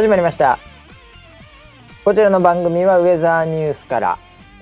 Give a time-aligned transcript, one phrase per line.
[0.00, 0.58] 始まりました。
[2.06, 4.18] こちらの番組はウェザーニュースから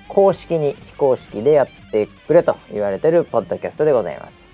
[0.08, 4.44] 公式に非公式でやってくれと言われてるポッドキャストでございます、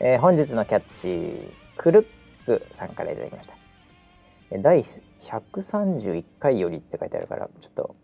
[0.00, 2.06] えー本日のキャッチクルッ
[2.46, 3.54] クさんからいただきました。
[4.58, 4.82] 第
[5.20, 7.94] 131回よりって書いてあるからちょっと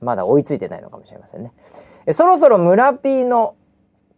[0.00, 1.52] まだ追いついてないのかもしれませんね。
[2.06, 3.54] えそろそろ村 P の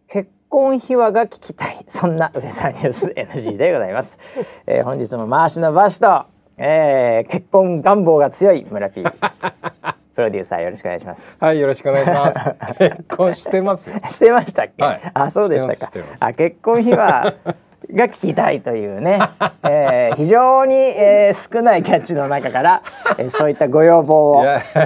[0.07, 1.85] 結婚秘話が聞きたい。
[1.89, 4.17] そんなウェザーニュース NG でございます、
[4.67, 9.05] えー本日も回しのバシと、えー結婚願望が強い村 P
[10.17, 11.37] プロデューサーよろしくお願いします。
[11.39, 12.39] はい、よろしくお願いします。
[12.79, 13.97] 結婚してますよ。
[14.09, 15.01] してましたっけ、はい。
[15.13, 15.93] あそうでしたか。
[16.21, 17.35] あ結婚秘話
[17.95, 19.19] が聞きたいというね、
[19.65, 22.83] えー非常に、えー少ないキャッチの中から、
[23.19, 24.45] えーそういったご要望を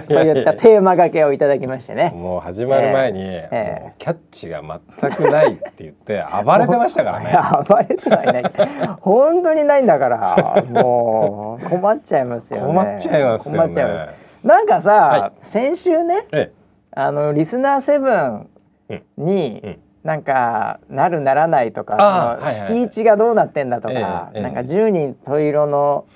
[0.09, 2.13] そういったテーマ掛けをいただきましてね。
[2.15, 4.63] もう始まる前に、ええもうキャッチが
[5.01, 7.37] 全くないって言って暴れてましたからね。
[7.69, 8.45] 暴れてはいない。
[9.01, 12.67] 本当にないんだからもう困っちゃいますよね。
[12.67, 13.59] 困っちゃいますよね。
[13.59, 14.31] 困っちゃいます。
[14.45, 16.51] なんかさ、は先週ねえ
[16.93, 18.49] あのリスナーセブン
[19.17, 26.07] に、うんなんかなるならないとかその敷地がどうなってんだとか、ええええなんか10人十色の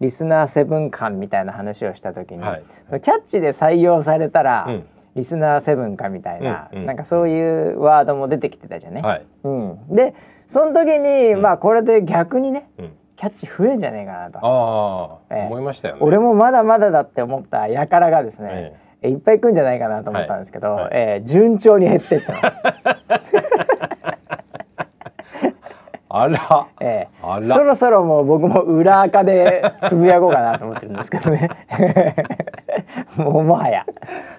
[0.00, 9.00] リスナーセブン間みたいな話をした時に、はいキャッチで採用されたら、うんリスナーセブンかみたいな、うんうんなんかそういうワードも出てきてたじゃね？
[9.04, 9.26] えはい。
[9.42, 10.14] うん、で
[10.46, 12.92] その時に、まあこれで逆にねうん。
[13.16, 15.20] キャッチ増えんじゃねえかなと。
[15.30, 16.00] ええ思いましたよね。
[16.02, 22.56] 俺もまだまだだって思った輩がですね、ええいっぱい来るんじゃないかなと思ったんですけど、はいはいえー順調に減ってってます。
[26.12, 26.66] あら。
[26.80, 27.06] え
[27.44, 31.48] そろそろもう僕も裏垢でつぶやこうかなと思ってるんですけどね。
[33.16, 33.86] もうもはや。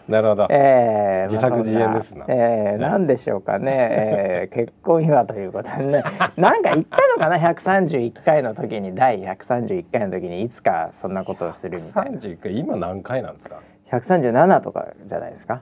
[0.10, 0.48] なるほど。
[0.50, 6.04] ええ自作自演ですなまあええなんでしょうかね、ええ結婚秘話ということでね
[6.36, 13.56] なんか言ったのかな？131回の時に第131回の時にいつかそんなことをするみたいな三十回今何回なんですか？
[13.92, 15.62] 137とかじゃないですか？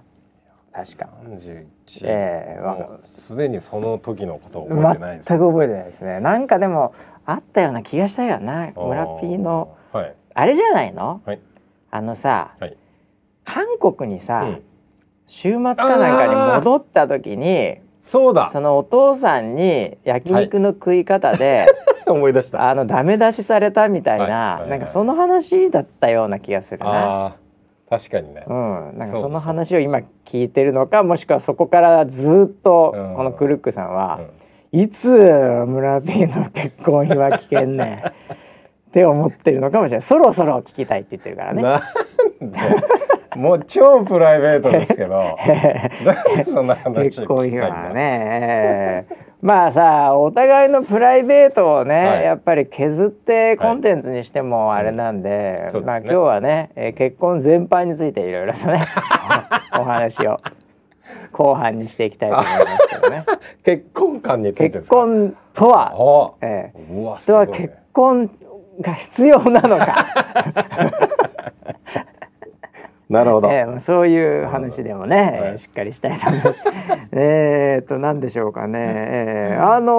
[0.72, 2.02] 確か三十一。
[2.06, 5.38] ええわもうすでにその時のことを覚えてない全です。
[5.38, 6.94] く覚えてないですねなんかでも
[7.26, 10.02] あったような気がしたよな村 P のあー。
[10.02, 10.16] はい。
[10.36, 11.22] あれじゃないの？
[11.26, 11.40] はい。
[11.92, 12.78] あのさはい。
[13.46, 14.64] 韓国にさ、うん
[15.32, 18.50] 週末かなんかに戻った時にそうだ。
[18.50, 21.68] そのお父さんに焼肉の食い方で、
[22.10, 22.68] 思い出した。
[22.68, 27.36] あのダメ出しされたみたいな、はいはいはいなんかその話だったような気がするな。
[27.90, 28.44] 確かにね。
[28.48, 34.20] うん、なんかその話を今聞いてるのかもしくはそこからずっとうんこのクルックさんは
[34.72, 34.80] う、ん。
[34.82, 37.98] いつ村 P の結婚秘話聞けんねん。
[38.90, 40.02] って思ってるのかもしれない。
[40.02, 41.62] そろそろ聞きたいって言ってるからね。
[41.62, 42.60] なんで？
[43.36, 45.38] もう超プライベートですけど。
[46.52, 52.24] そんな話結婚秘話はね、えーまあさお互いのプライベートをね、はい。
[52.26, 55.86] やっぱり削ってコンテンツにしてもあれなんで、うんそうですね。
[55.86, 58.82] まあ今日はね、えー結婚全般についていろいろとね
[59.80, 60.42] お話を
[61.32, 63.24] 後半にしていきたいと思いますけどね。
[63.64, 68.30] 結婚観についてで結婚とは、おえー人は結婚
[68.82, 70.06] が必要なのか。
[73.10, 76.60] なるほど、えーそういう話でもね、しっかりしたいと思います。
[77.22, 79.94] えーっと何でしょうかね、えーあの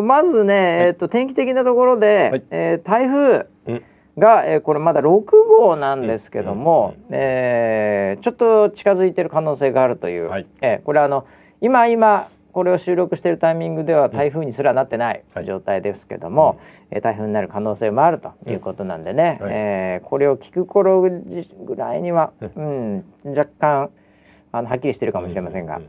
[0.00, 2.44] ーまずね、えーっと天気的なところで、はい。
[2.50, 3.82] えー台風うん。
[4.18, 5.22] が、えーこれまだ6
[5.58, 7.16] 号なんですけども、うん。
[7.16, 10.46] えーちょっと近づいてる可能性があるという、はい。
[10.60, 11.26] えーこれあの
[11.60, 15.44] 今今これを収録しているタイミングでは台風にすらなってないはい。
[15.44, 16.60] 状態ですけども、
[16.90, 19.46] えー台風になる可能性もあるということなんでね、うん。
[19.46, 19.54] はい。
[19.56, 23.90] えーこれを聞く頃ぐらいには、うん、若干
[24.52, 25.88] あのはっきりしてるかもしれませんが、うん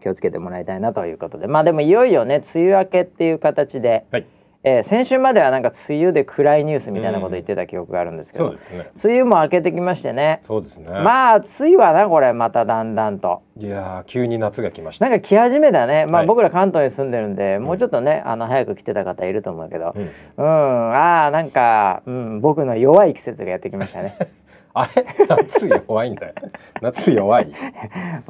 [0.00, 1.46] 気をつけてもらいたいなということで。
[1.46, 4.26] まあでもいよいよね梅雨明けっていう形で、はい。
[4.64, 8.90] えー先週まではなんか梅雨で暗いニュースみたいなこと言ってた記憶があるんですけど、そうですね。
[9.04, 10.40] 梅雨も明けてきましてね。
[10.42, 10.88] そうですね。
[10.88, 13.42] まあ梅雨はなこれまただんだんと。
[13.56, 15.08] いやー急に夏が来ました。
[15.08, 16.26] なんか来始めたね、まあ、はい。
[16.26, 20.10] 僕ら関東に住んでるんで、もうちょっとねあの早く来てた方いると思うけど、うん。
[20.36, 24.16] うん、ああなんか、うん、僕の弱い季節がやってきましたね。
[24.74, 25.06] あれ？
[25.28, 26.34] 夏弱いんだよ。
[26.80, 27.46] 夏弱い。
[27.46, 27.52] も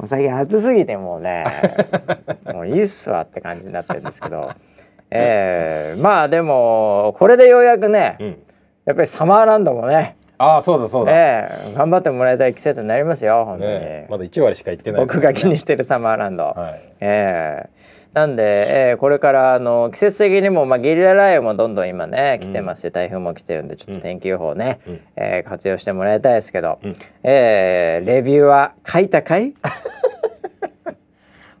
[0.03, 1.43] う最近暑すぎてもうね。
[2.53, 4.49] もういいっすわって感じになってるんですけど、
[5.11, 8.37] えー、まあでもこれでようやくね、うん。
[8.85, 16.43] やっぱりサマーランドもね、ああそうだそうだ、えー、頑張ってもらいたい季節になりますよ本当に、ねまだ1割しか行ってないです僕が気にしてるサマーランド。
[16.45, 16.81] はい。
[17.01, 25.01] えーなんで、えーこれからあの季節的にも、まあ、ゲリラ雷雨もどんどん今ね来てますし、台風も来てるんでちょっと天気予報ね、うん。
[25.15, 26.95] えー活用してもらいたいですけど、うん。
[27.23, 29.53] えーレビューは書いたかい？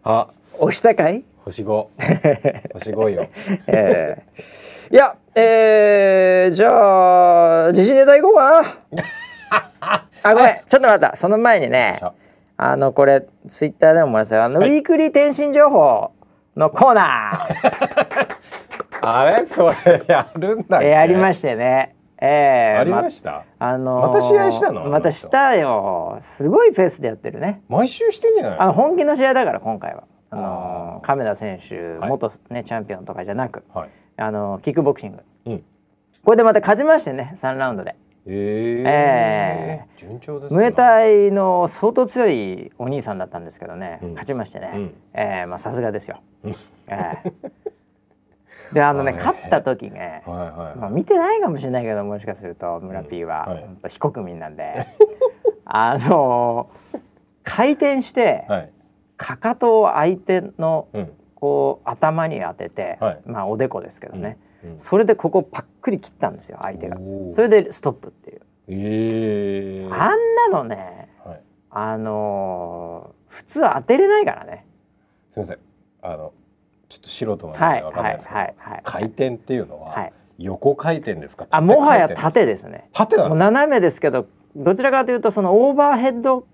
[0.03, 0.27] あ。
[0.57, 1.65] 押したかい、星5
[2.73, 3.27] 星5よ。
[3.67, 4.93] えー。
[4.93, 8.77] いや、ええー、じゃあ自信ネタいこうかな。
[10.23, 10.55] あごめん。
[10.67, 11.15] ちょっと待った。
[11.15, 12.13] その前にねさ
[12.57, 14.35] あのこれツイッターでももらった。
[14.35, 14.69] よあの、はい。
[14.69, 16.11] ウィークリー転身情報
[16.59, 18.37] のコーナー。
[19.01, 19.45] あれ？
[19.45, 20.87] それやるんだっけ？
[20.87, 21.95] えーやりましてね。
[22.21, 23.43] えーありました？
[23.59, 24.83] あのーまた試合したの？
[24.89, 26.17] またしたよ。
[26.21, 27.61] すごいペースでやってるね。
[27.69, 30.03] 毎週してんじゃないあの本気の試合だから今回は。
[30.31, 31.07] あのあー。
[31.07, 32.09] 亀田選手はい。
[32.09, 33.63] 元、ねチャンピオンとかじゃなく。
[33.73, 33.89] はい。
[34.17, 35.23] あのキックボクシング。
[35.45, 35.63] うん。
[36.25, 37.95] これでまた勝ちましてね3ラウンドで
[38.31, 40.59] えー順調ですね。
[40.59, 44.09] ムエタイの相当強いお兄さんだったんですけどね、うん。
[44.11, 44.93] 勝ちましてね、うん。
[45.13, 46.55] えーまあさすがですよ、うん。
[46.87, 47.31] えー
[48.73, 54.85] であのねはい勝った時ね、まあ、見てないかもしれないけどもしかすると村 P は、うんはい非国民なんで。
[55.65, 56.69] あの
[57.43, 58.71] 回転して、はい。
[59.17, 61.11] かかとを相手のうん。
[61.35, 63.19] こう頭に当てて、はい。
[63.25, 66.97] まあおでこですけどね、うんそれでここパックリ切ったんですよ相手が。
[67.33, 69.93] それでストップっていう、えー。
[69.93, 71.41] あんなのねはい。
[71.71, 74.65] あのー普通当てれないからね。
[75.31, 75.59] すみません。
[76.01, 76.33] あの
[76.89, 80.13] ちょっと素人なんではいわかんないですけど、はいはいはい回転っていうのは、はい。
[80.39, 81.45] 横回転ですか？
[81.51, 82.89] あもはや縦ですね。
[82.91, 83.45] 縦なんですか？
[83.51, 84.25] 斜めですけど
[84.55, 86.47] どちらかというとそのオーバーヘッド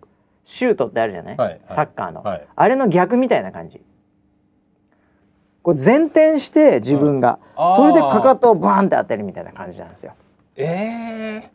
[0.44, 1.62] シュートってあるじゃない、はいはい。
[1.68, 2.48] サッカーの、はい。
[2.54, 3.82] あれの逆みたいな感じ
[5.66, 7.76] こう前転して自分が、あー。
[7.76, 10.14] それでかかとをバーンって当てるみたいな感じなんですよ。
[10.58, 11.50] え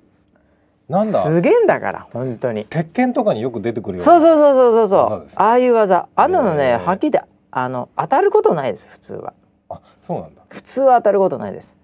[0.89, 1.23] ー、なんだ？
[1.23, 2.65] すげえんだから本当に。
[2.65, 5.43] 鉄拳とかによく出てくるようそうそうそうそうそうそう。
[5.45, 6.09] ああいう技。
[6.17, 7.19] あんなのねはっきり
[7.53, 9.33] あの当たることないです普通は。
[9.69, 10.43] あそうなんだ。
[10.49, 11.77] 普通は当たることないです。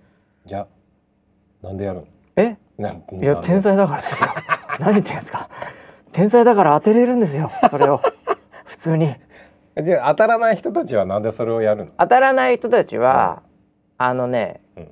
[0.46, 0.66] じゃ
[1.62, 2.06] あなんでやるの？
[2.34, 2.56] え？
[2.76, 4.30] ないや天才だからですよ。
[4.80, 5.48] 何言ってんですか。
[6.10, 8.02] 天才だから当てれるんですよそれを。
[8.66, 9.14] 普通に
[9.82, 13.42] じゃあ当たらない人たちはなんでそれをやるの、当たらない人たちは、
[13.98, 14.88] あのねうん。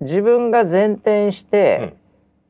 [0.00, 1.94] 自分が前転して、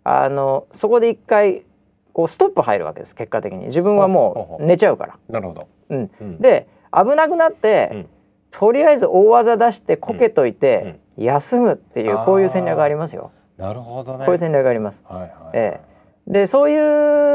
[0.05, 1.65] あのそこで一回
[2.13, 3.67] こうストップ入るわけです結果的に。
[3.67, 5.19] 自分はもほうう寝ちゃうから。
[5.29, 8.09] なるほど、うん、うん、で危なくなって、うん。
[8.51, 13.31] とりあえず大技出してこけといて、休むっていうこういう戦略がありますよ。
[13.57, 14.25] なるほどね。
[14.25, 15.03] こういう戦略があります。
[15.07, 15.81] はいはい、え
[16.27, 16.77] でそうい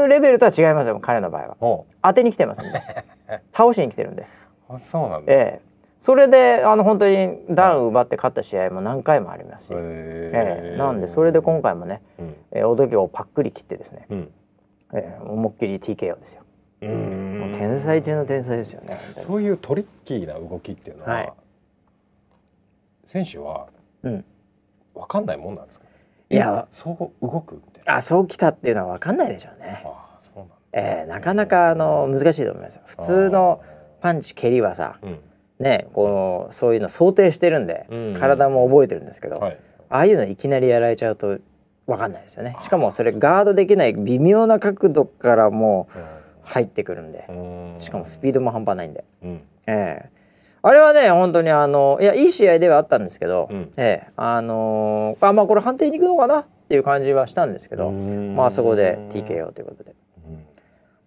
[0.04, 1.56] うレベルとは違いますよ彼の場合は。
[1.60, 2.82] お当てに来てますんで。
[3.52, 4.24] 倒しに来てるんで。
[4.68, 5.74] あそうなんだ、ええ。
[5.98, 10.76] それであの本当にダウン奪って勝った試合も何回もありますし、へええ。
[10.76, 12.36] なんでそれで今回もね、うん。
[12.52, 14.30] えー、おどけをパックリ切ってですね、うん。
[14.92, 16.42] えー、思いっきり TKO ですよ。
[16.82, 17.52] うーん。
[17.54, 18.98] 天才中の天才ですよね。
[19.18, 21.32] そういうトリッキーな動きっていうのは、はい。
[23.04, 23.68] 選手は
[24.02, 24.24] うん。
[24.94, 25.86] 分かんないもんなんですか？
[26.30, 26.66] いや。
[26.70, 29.82] そう動くあそうきたっていうのは分かんないでしょうね。
[29.84, 30.54] ああそうなんだ。
[30.72, 32.82] えー、なかなかあの難しいと思いますよ。
[32.86, 33.60] 普通の
[34.04, 35.18] パンチ蹴りはさうん。
[35.58, 39.58] ねこうそういうの想定してるんで、うん体も覚えてるんですけど、はい。
[39.88, 41.38] ああいうのいきなりやられちゃうと
[41.86, 42.54] 分かんないですよね。
[42.60, 45.98] しかもそれガードできない微妙な角度からもう
[46.42, 47.72] 入ってくるんで、うん。
[47.78, 49.04] しかもスピードも半端ないんで。
[49.22, 49.40] うん。
[49.66, 50.10] ええ。
[50.60, 53.72] あれはね本当にあのいやいい試合ではあったんですけど、うん。
[53.78, 54.08] ええ。
[54.18, 58.36] あのーあまあこれ判定に行くのかなっていう感じはしたんですけど、うん。
[58.36, 59.92] まあそこで TKO ということで。
[59.92, 59.96] うん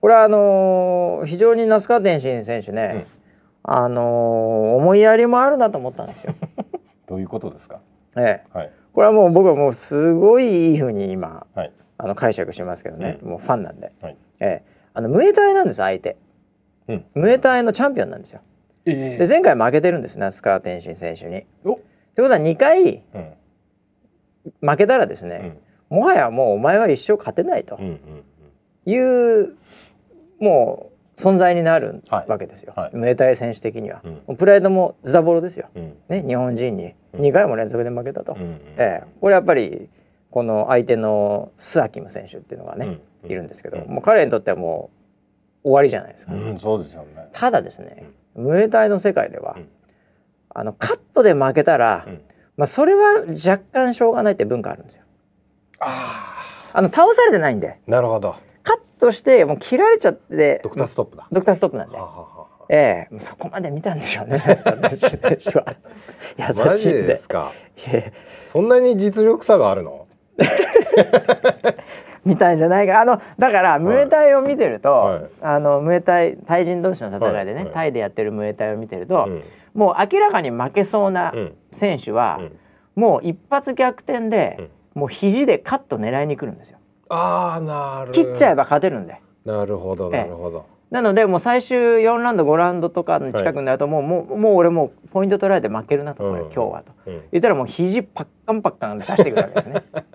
[0.08, 3.08] これはあのー非常に那須川天心選手ね、
[3.62, 6.34] あのー思いやりもあるなと思ったんですよ。
[7.08, 7.82] どういうことですか？
[8.16, 8.58] ええ。
[8.58, 8.72] はい。
[8.94, 11.74] これはもう僕はもうすごいいい風に今はい。
[11.98, 14.18] あの解釈しますけどね、もうファンなんで、はい。
[14.40, 14.72] ええ。
[14.94, 16.16] あのムエタイなんです相手。
[16.88, 17.06] うん。
[17.14, 18.40] ムエタイのチャンピオンなんですよ。
[18.86, 21.46] えで前回負けてるんです那須川天心選手に。
[21.66, 21.74] お。
[21.74, 21.78] っ
[22.16, 23.34] てことは2回うん。
[24.70, 25.60] 負けたらですうね、
[25.90, 25.94] ん。
[25.94, 28.00] もはやもうお前は一生勝てないとうんうん。
[28.90, 29.58] いう、
[30.40, 32.96] もう存在になるはいわけですよ、はい。
[32.96, 34.36] ムエタイ選手的には、うん。
[34.36, 35.98] プライドもズタボロですよ、うん。
[36.10, 37.22] ね、日本人にうん。
[37.22, 39.08] 2回も連続で負けたと、うんうんええ。
[39.20, 39.90] これやっぱり
[40.30, 43.32] この相手のスアキム選手っていうのがね、うん。
[43.32, 44.92] いるんですけど、うんもう彼にとってはも
[45.64, 47.30] う終わりじゃないですか、うんそうですよね。
[47.34, 49.70] ただですね、ムエタイの世界では、うん。
[50.50, 52.22] あのカットで負けたら、うん。
[52.58, 55.04] まあ、それは若干しょうがないって文化あるんですよ。
[55.80, 56.34] あ
[56.74, 57.80] あの倒されてないんで。
[57.88, 58.36] あなるほど
[58.68, 61.26] カットしてもう切られちゃってドクターストップだ。
[61.32, 62.04] ドクターストップなんでは。
[62.04, 62.28] ははは
[62.68, 63.20] ええ。
[63.20, 64.44] そこまで見たんでしょうね。
[66.38, 67.04] 優しいんで。
[67.04, 67.54] ですか
[68.46, 70.06] そんなに実力差があるの？
[72.26, 73.00] 見たんじゃないか。
[73.00, 75.22] あのだからムエタイを見てると、はい。
[75.42, 77.64] あのムエタイタイ人同士の戦いでね、はい。
[77.64, 79.44] はいタイでやってるムエタイを見てると、うん。
[79.74, 81.56] もう明らかに負けそうなうん。
[81.72, 82.60] 選手は、うん。
[83.02, 86.80] もう一発逆転で、もう肘でカット狙いに来るんですよ。
[87.10, 88.12] ああなる。
[88.12, 89.22] 切っちゃえば勝てるんで。
[89.46, 90.66] なるほどなるほど。
[90.92, 96.52] なのでもう最終4ラウンド5ラウンドとかの近くになるともう,、もうもう俺もうポイント取られて負けるなとこれ、うん。
[96.52, 96.92] 今日はと。
[97.08, 97.22] うん。
[97.32, 99.84] 言ったらもう肘パッカンパッカン出してくるわけですね。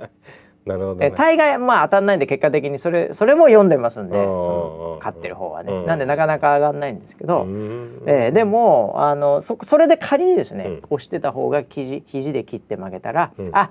[0.65, 1.07] なるほど、ね。
[1.07, 10.83] え大概まあ当たんないんで結果的にそれそれも読んでますんでうんその勝ってる方はね、うんなんでなかなか上がんないんですけど、うんえーでもあのそそれで仮にですね、うん。
[10.91, 13.51] 押してた方が肘肘で切って負けたら、うん。
[13.53, 13.71] あ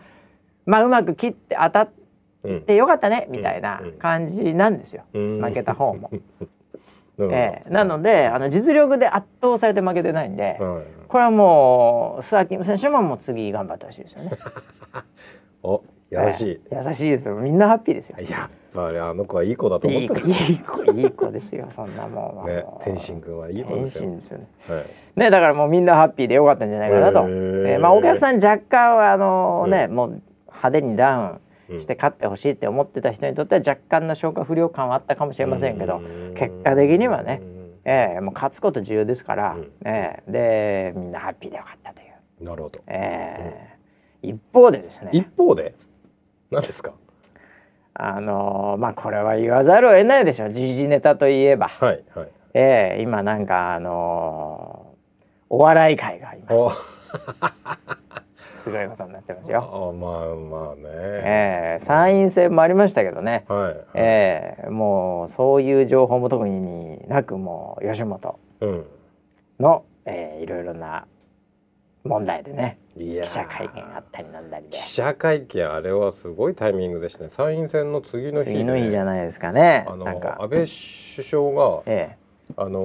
[0.66, 2.01] まあうまく切って当たっう
[2.50, 2.62] ん。
[2.62, 3.92] てよかったねみたいなうん。
[3.94, 5.42] 感じなんですよ、うん。
[5.44, 6.10] 負けた方も。
[7.20, 10.84] えーなのであの実力で圧倒されて負けてないんで、はい。
[11.08, 14.32] これはもう須崎選手ももう次頑張ってほしいですよね。
[15.64, 17.36] お優しい、えー優しいですよ。
[17.36, 18.18] みんなハッピーですよ。
[18.20, 20.30] やっぱりあの子はいい子だと思いい子ってる。
[20.30, 22.46] いい子いい子ですよそんなもんは。
[22.48, 24.02] ね天心君はいい子ですよ。
[24.02, 24.48] 天心ですよね。
[24.68, 24.84] はい。
[25.20, 27.20] ねだからもうみんなハッピーでよかったんじゃないかなと。
[27.28, 31.42] えーまあお客さん若干はあのね、うんもう派手にダウン
[31.80, 36.34] して勝ってほしいって思ってた人にとっては若干の消化不良感はあったかもしれませんけど、うん。
[36.36, 37.62] 結果的にはねうん。
[37.86, 39.72] えーもう勝つこと重要ですから、うん。
[39.86, 42.04] えーでみんなハッピーでよかったとい
[42.42, 42.44] う。
[42.44, 42.80] なるほど。
[42.88, 45.10] えー一方でですね。
[45.14, 45.74] 一方で？
[46.52, 46.92] 何ですか？
[47.94, 52.30] あのーまあこれは言わざるを得ないでしょ時事ネタといえば、はいはい。
[52.54, 54.92] えー今なんかあのー
[55.50, 56.56] お笑い界が今。
[56.56, 56.72] お
[58.62, 59.60] すごいことになってますよ。
[59.62, 68.86] あまあまあね、えー参院選もありましたけどね、はい、えーもうそういう情報も特になくもう吉本うん。
[69.60, 71.06] の、えーいろいろな
[72.04, 72.78] 問題でね。
[72.98, 74.72] 記者会見あったりなんだりで。
[74.72, 77.30] 記者会見あれはすごいタイミングでしたね。
[77.30, 78.56] 参院選の次の日で。
[78.58, 79.86] 次の日じゃないですかね。
[79.88, 80.38] あのなんか。
[80.42, 80.68] 安倍首
[81.28, 82.18] 相がえ
[82.58, 82.80] あの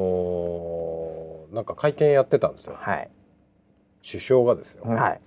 [1.50, 2.74] ーなんか会見やってたんですよ。
[2.78, 3.10] えはい。
[4.08, 5.20] 首相がですよ、はい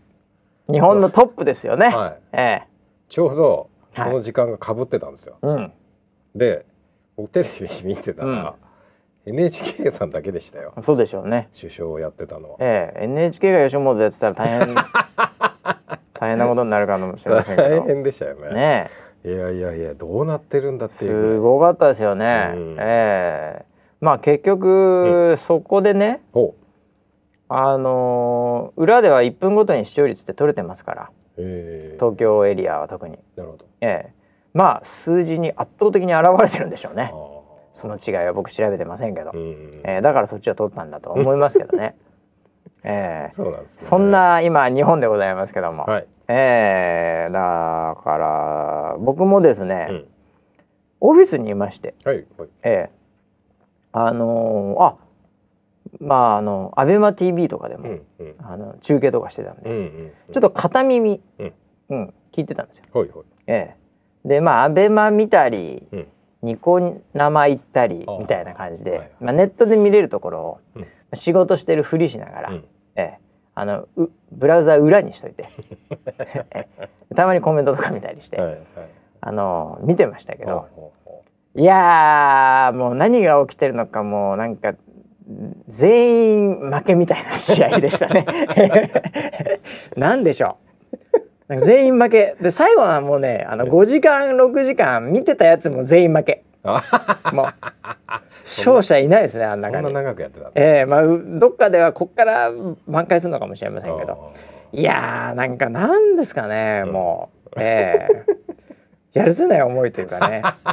[0.72, 2.18] 日本のトップですよね、はい。
[2.34, 2.68] ええ。
[3.10, 4.06] ちょうどはい。
[4.06, 5.72] その時間がかぶってたんですよ、うん。
[6.36, 6.66] で
[7.18, 7.50] 僕テレ
[7.84, 8.56] ビ見てたら、
[9.26, 10.74] NHK さんだけでしたよ。
[10.82, 11.50] そうでしょうね。
[11.60, 12.58] 首相をやってたのは。
[12.60, 13.04] ええ。
[13.04, 14.76] NHK が吉本でやってたら大変
[16.14, 18.54] 大変なことになるかもしれませんけ大ど変でしたよね。
[18.54, 18.90] ね
[19.26, 21.36] いやいやいやどうなってるんだっていう。
[21.36, 22.76] すごかったですよね、うん。
[22.80, 23.66] ええ。
[24.00, 26.56] まあ結局、そこでねほ
[27.50, 31.10] あのー裏では1分ごとに視聴率って取れてますから。
[31.36, 33.66] 東京エリアは特に、なるほど。
[33.82, 34.14] ええ。
[34.54, 37.14] まあ数字に圧倒的に現れてるんでしょうね。
[37.72, 39.82] その違いは僕調べてませんけど、うん。
[39.84, 41.96] ええだからそっちは取ったんだと思いますけどね、
[42.84, 43.32] ええ。
[43.32, 43.84] そうなんですね。
[43.88, 50.08] そんな今日本でございますけども、はい、ええだから僕もですね、うん、
[51.00, 52.50] オフィスにいまして、はいはい。
[52.64, 52.90] ええ。
[53.92, 54.96] あのーあ
[56.00, 58.36] まああのアベマ t v とかでも、うんうん。
[58.40, 61.54] あの中継とかしてたんで、うんうんちょっと片耳、うん。
[61.90, 62.86] うん聞いてたんですよ。
[62.94, 63.26] はいはい。
[63.48, 63.76] え
[64.26, 64.28] え。
[64.28, 66.08] でまあアベマ見たり、うん。
[66.42, 66.80] ニコ
[67.14, 69.12] 生行ったりみたいな感じで、はいはい。
[69.20, 70.88] まあ、ネットで見れるところを、うん。
[71.14, 72.66] 仕事してるふりしながら、うん。
[72.96, 73.20] ええ。
[73.56, 75.50] あのうブラウザ裏にしといて
[76.54, 76.90] ええ。
[77.14, 78.60] たまにコメントとか見たりして、はいはい。
[79.22, 81.24] あの見てましたけど、ほうほうほ
[81.56, 84.76] いやーもう何が起きてるのかもうなんか
[85.68, 88.26] 全員負けみたいな試合でしたね。
[89.96, 90.58] なんでしょ
[91.50, 91.58] う。
[91.58, 96.44] 全員負けで最後はもうねあの5時間6時間見てたやつも全員負け。
[97.32, 97.54] もう
[98.44, 99.82] 勝者いないですねあんうそんな。
[99.90, 102.52] 長くやってたええまあうどっかではこっから
[102.88, 104.34] 挽回するのかもしれませんけど。
[104.72, 108.26] いやーなんかなんですかね、うんもうええ
[109.14, 110.44] やるせない思いというかね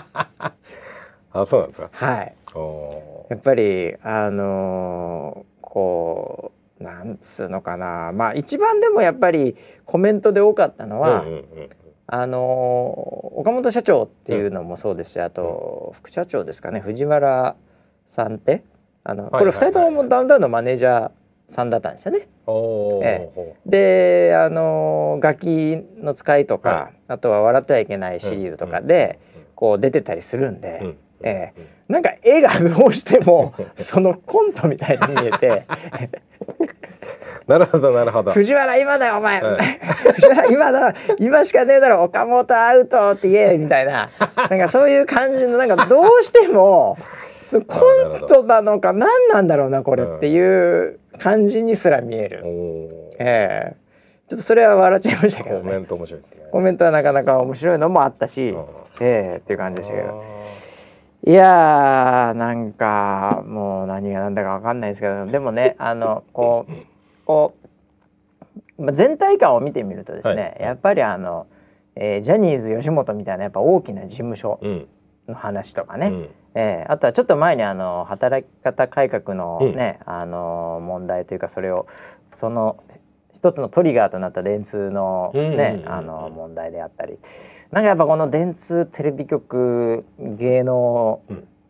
[1.33, 2.35] あそうなんですかはい。
[2.55, 8.13] おーやっぱりあのーこうなんつうのかな。
[8.13, 11.45] まあ一番でもやっぱりコメントで多かったのは、うんうんうん
[12.09, 16.81] あのー岡本社長っていうのもそうですし、あと副社長ですかね。
[16.81, 17.57] 藤原
[18.07, 18.63] さんって
[19.05, 21.11] あのこれ2人ともダウンタウンのマネージャー
[21.49, 22.29] さんだったんですよね。
[23.03, 29.19] えほであのーガキの使いとか、はあとは笑ってはいけないシリーズとかで、
[29.55, 30.79] こう出てたりするんで。
[30.81, 31.53] うんうんえ
[31.89, 35.65] なんか絵がどうしてもそのコントみたいに見えて。
[37.47, 38.33] なるほどなるほど。
[38.33, 39.81] 藤原今だよお前、はい。
[40.15, 40.95] 藤原今だ。
[41.21, 42.03] 今しかねえだろ。
[42.03, 44.11] 岡本アウトって言えみたいな。
[44.51, 46.99] なんかそういう感じのなんかどうしても
[47.47, 47.77] そのコ
[48.25, 52.91] ントなのか何なんだろうなこれっていう感じにすら見える、おー。
[53.21, 53.77] ええ。
[54.29, 55.63] ちょっとそれは笑っちゃいましたけどね。
[55.63, 56.39] コメント面白いですね。
[56.51, 58.65] コメントはなかなか面白いのもあったし、うん
[58.99, 60.09] ええっていう感じでしたけど。
[60.09, 60.13] あ
[61.25, 66.73] いやーなんかもう何が何だかわかんないですけどでもね あのこう
[67.25, 67.55] こ
[68.79, 70.67] う、まあ、全体感を見てみるとですね、はい。
[70.69, 71.47] やっぱりあの、
[71.97, 74.61] えージャニーズ吉本みたいなやっぱ大きな事務所
[75.27, 76.29] の話とかね、うん。
[76.55, 81.87] えーあとはちょっと前にあの働き方改革のね、あの問題というかそれを
[82.31, 82.77] その
[83.37, 87.19] 一つのトリガーとなった電通のねうんあの問題であったり。
[87.71, 91.21] なんかやっぱこの電通テレビ局芸能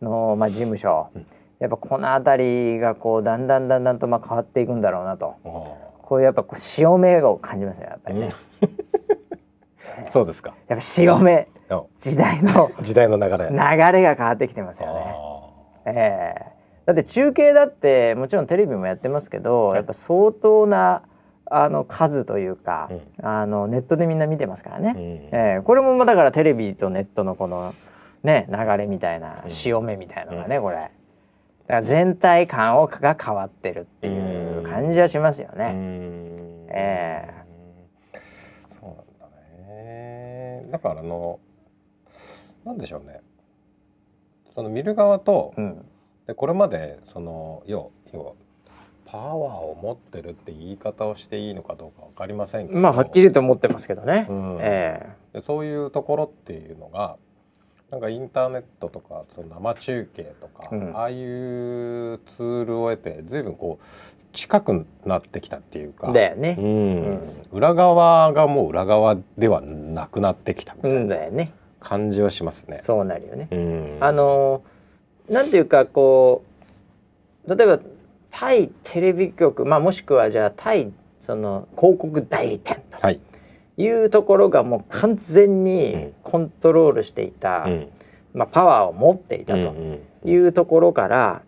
[0.01, 1.25] の、まあ、事務所、うん。
[1.59, 5.35] やっぱこの辺りがこうだんだんだんだんとまあ変わっていくんだろうなと。
[5.43, 8.31] あこういうやっぱこう潮目を感じますよやっぱりね。
[8.61, 10.53] ー そうですか。
[10.69, 11.49] やっぱ潮目。
[11.69, 13.49] あ時代の 時代の流れ。
[13.49, 13.57] 流
[13.91, 15.01] れが変わってきてますよね。
[15.85, 15.89] あ。
[15.89, 16.57] ええ。
[16.85, 19.75] だって中継だってもちろんテレビもやってますけど、はい。
[19.75, 21.01] やっぱ相当な
[21.49, 24.89] あの数というか、うあのネットでみんな見てますからね。
[24.89, 25.01] ーうん
[25.31, 27.73] ええこれもまあだからテレビとネットのこの
[28.23, 30.75] ね流れみたいなうん潮目みたいなのがね、これ。
[30.75, 30.91] だか
[31.67, 35.71] ら全体感をが変わってるっていう感じはしますようね。
[35.71, 37.29] んえ
[38.69, 39.37] そうなんだ
[39.67, 41.39] ねだからあの
[42.65, 43.21] なんでしょうね
[44.55, 45.85] その見る側と、うん。
[46.25, 48.33] でこれまでその要要は
[49.09, 54.27] パワーを持ってるって言い方をしていいのかどうかわかりませんけどまあはっきりと思ってますけどね。
[54.29, 57.15] うんえでそういうところっていうのが
[57.89, 63.85] なんかインターネットとかその生中継とか、うんああいうツールを得て随分こう
[64.33, 66.61] 近くなってきたっていうかえだよねう。
[66.61, 67.19] ん
[67.53, 71.47] 裏側がもう裏側ではなくなってきたみたういな。
[71.79, 72.79] 感じはしますね。
[72.81, 73.47] そうなるよね。
[73.51, 74.63] うんあの
[75.29, 76.43] なんていうかこ
[77.47, 77.79] う例えば
[78.31, 83.19] 対テレビ局、まあ、もしくはじゃあ対その広告代理店はい、
[83.75, 87.87] というところがもう完全にコントロールしていた、うん。
[88.33, 91.41] まあ、パワーを持っていたとうんいうところから、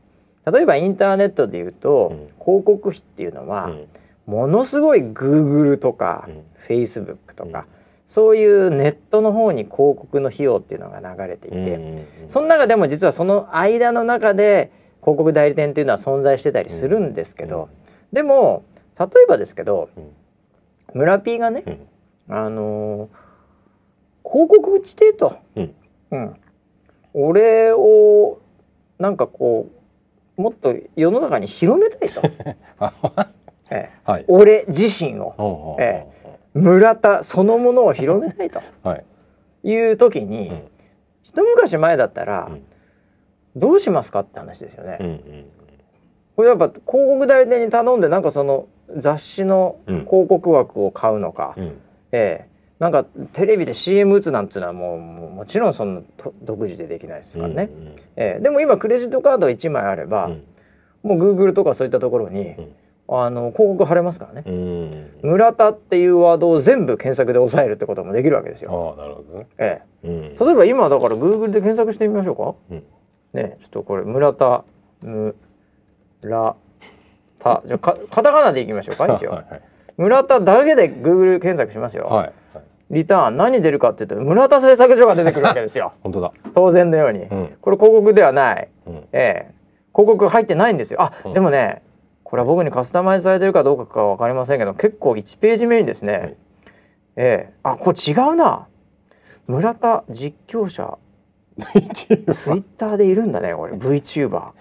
[0.52, 2.18] 例えばインターネットでいうと、うん。
[2.44, 3.88] 広告費っていうのは、うん。
[4.26, 6.44] ものすごい Google とか、うん。
[6.68, 7.66] Facebook とか、うん。
[8.08, 17.70] そういうネットの方に広告の費用っていうのが流れていて、うんその中でも実はその間の中で広告代理店っていうのは存在してたりするんですけど、
[18.12, 18.64] でも
[19.00, 20.12] 例えばですけど、うん。
[20.94, 21.70] 村 P がね、う
[22.34, 22.36] ん。
[22.36, 23.30] あのー
[24.32, 25.76] 広告打ちてえと、うん。
[26.12, 26.36] うん。
[27.14, 28.40] 俺を
[29.00, 29.68] なんかこ
[30.38, 32.22] うもっと世の中に広めたいと、
[32.80, 32.94] あ
[33.72, 33.90] ええ。
[34.04, 34.26] はい。
[34.28, 35.34] 俺自身を。
[35.38, 36.08] ほうほうえ。
[36.54, 38.62] 村田そのものを広めたいと。
[38.84, 39.06] はい。
[39.64, 40.62] いう時に、うん。
[41.24, 42.64] 一昔前だったら、うん
[43.56, 44.98] どうしますかって話ですよね。
[45.00, 45.46] うんうん
[46.36, 50.06] これやっぱ広告代理店に頼んでなんかその雑誌のうん。
[50.06, 51.82] 広告枠を買うのか、うん。
[52.14, 52.50] ええ。
[52.80, 57.70] なんかテレビで CM 打つなんていうのはもうもちろんそのと独自でできないですからね、
[58.16, 58.42] ええ。
[58.42, 60.44] でも今クレジットカード1枚あれば、うん。
[61.04, 62.76] もう Google とかそういったところに、うん。
[63.10, 68.96] あの広告貼れますからね、うん村田っていうワードを全部検索で押さえるってこともできるわけですよ。
[68.98, 69.48] ああなるほどね。
[69.58, 70.12] えうん。
[70.12, 72.34] え、例えば今だから Google で検索してみましょ
[72.70, 72.80] うか。
[73.34, 74.64] うんねちょっとこれ村田
[75.02, 75.36] む
[76.22, 76.56] ら
[77.40, 79.32] たじゃカタカナでいきましょうか一応。
[79.32, 79.62] はいはい
[79.98, 82.06] 村田だけで Google 検索しますよ。
[82.06, 82.64] はいはい。
[82.90, 85.92] リターン何出るかっていうと村田製作所が出てくるわけですよ。
[86.02, 86.32] 本当だ。
[86.56, 87.24] 当然のように。
[87.24, 88.70] うんこれ広告ではない。
[88.88, 89.52] うんええ
[89.94, 91.02] 広告入ってないんですよ。
[91.02, 91.82] あ、うんでもね
[92.24, 96.36] これは僕にカスタマイズされてるかどうかかわかりませんけど結構1ページ目にですね、はい
[97.18, 98.68] ええあこれ違うな
[99.48, 100.98] 村田実況者
[101.60, 103.74] ツイッターでいるんだねこれ。
[103.74, 104.52] VTuber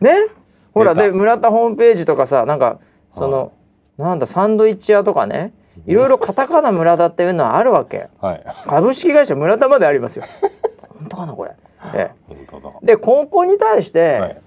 [0.00, 0.26] ね？
[0.72, 3.52] ほらで村田ホームページとかさなんかその、
[3.96, 5.52] なんだサンドイッチ屋とかね。
[5.86, 8.08] いろいろカタカナ村田っていうのはあるわけ。
[8.20, 8.44] はい。
[8.66, 10.24] 株式会社村田までありますよ。
[10.98, 11.50] 本当かなこれ、
[11.94, 12.74] え本当だ。
[12.82, 14.40] え、で根本に対して、はい。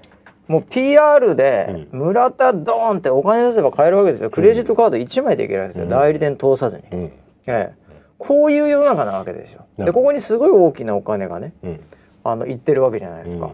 [0.48, 4.30] もう PR でう村田ドーンってお金出せば買えるわけですよ。
[4.30, 5.90] クレジットカード1枚でいけるわけですよ、うん。
[5.90, 7.00] 代理店通さずに、うん。
[7.48, 7.74] ええ、
[8.18, 9.66] こういう世の中なわけですよ。
[9.78, 11.80] でここにすごい大きなお金がねうん。
[12.24, 13.52] あの行ってるわけじゃないですか、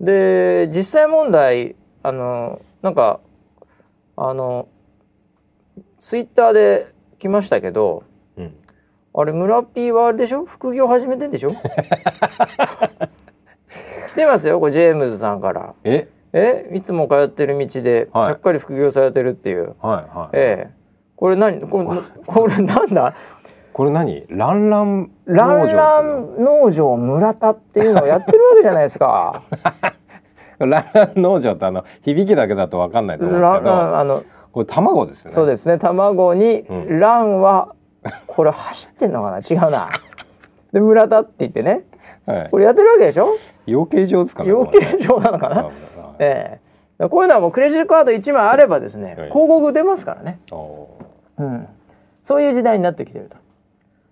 [0.00, 0.06] うん。
[0.06, 3.20] で実際問題あのなんか
[4.16, 4.68] あの
[6.00, 8.04] ツイッターで来ましたけど
[8.36, 8.54] うん。
[9.14, 10.44] あれ村 P はあれでしょ？
[10.44, 11.50] 副業始めてんでしょ？
[14.08, 15.74] 来てますよこれジェームズさんから。
[15.84, 16.08] え？
[16.32, 16.70] え？
[16.74, 18.30] いつも通ってる道でちはい。
[18.30, 20.28] ゃっかり副業されてるっていう、はいはい。
[20.34, 20.74] ええ。
[21.16, 21.60] これ何？
[21.60, 23.14] これこれなんだ？
[23.78, 24.24] これ何？
[24.28, 26.34] ランランランラン。
[26.40, 29.44] ン農場村田っていうのをやってるわけじゃないですか。
[30.58, 35.30] ランラン農場ってあの響きだけだとわかんないと思うんですラけど、ンあのこれ卵ですね。
[35.30, 37.76] そうですね卵にうんランは
[38.26, 39.38] これ走ってんのかな？
[39.38, 39.90] 違うな。
[40.74, 41.84] で村田って言ってね
[42.26, 42.58] はいこ。
[42.58, 43.28] れやってるわけでしょ？
[43.66, 44.48] 養鶏場ですかね。
[44.48, 45.62] 養鶏場なのかな？
[45.62, 45.72] はい
[46.18, 46.60] え
[46.98, 50.40] えこういうのはもうクレジットカード1枚あればですねはい広告出ますからね。
[50.50, 50.88] お
[51.38, 51.68] うん、
[52.24, 53.36] そういう時代になってきてると。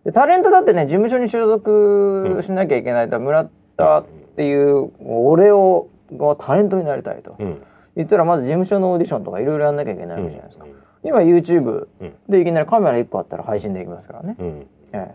[0.06, 7.62] でタレントだってね事務所に所属しなきゃいけないと、村田っていう俺をがタレントになりたいと、うん。
[7.96, 10.72] 言ったらまず事務所のオーディションとかいろいろやんなきゃいけないわけじゃないですか、うん。
[11.02, 12.12] 今 YouTube うん。
[12.28, 14.66] でいきなりカメラ1個あったら配信できますからね、うん。
[14.92, 15.14] え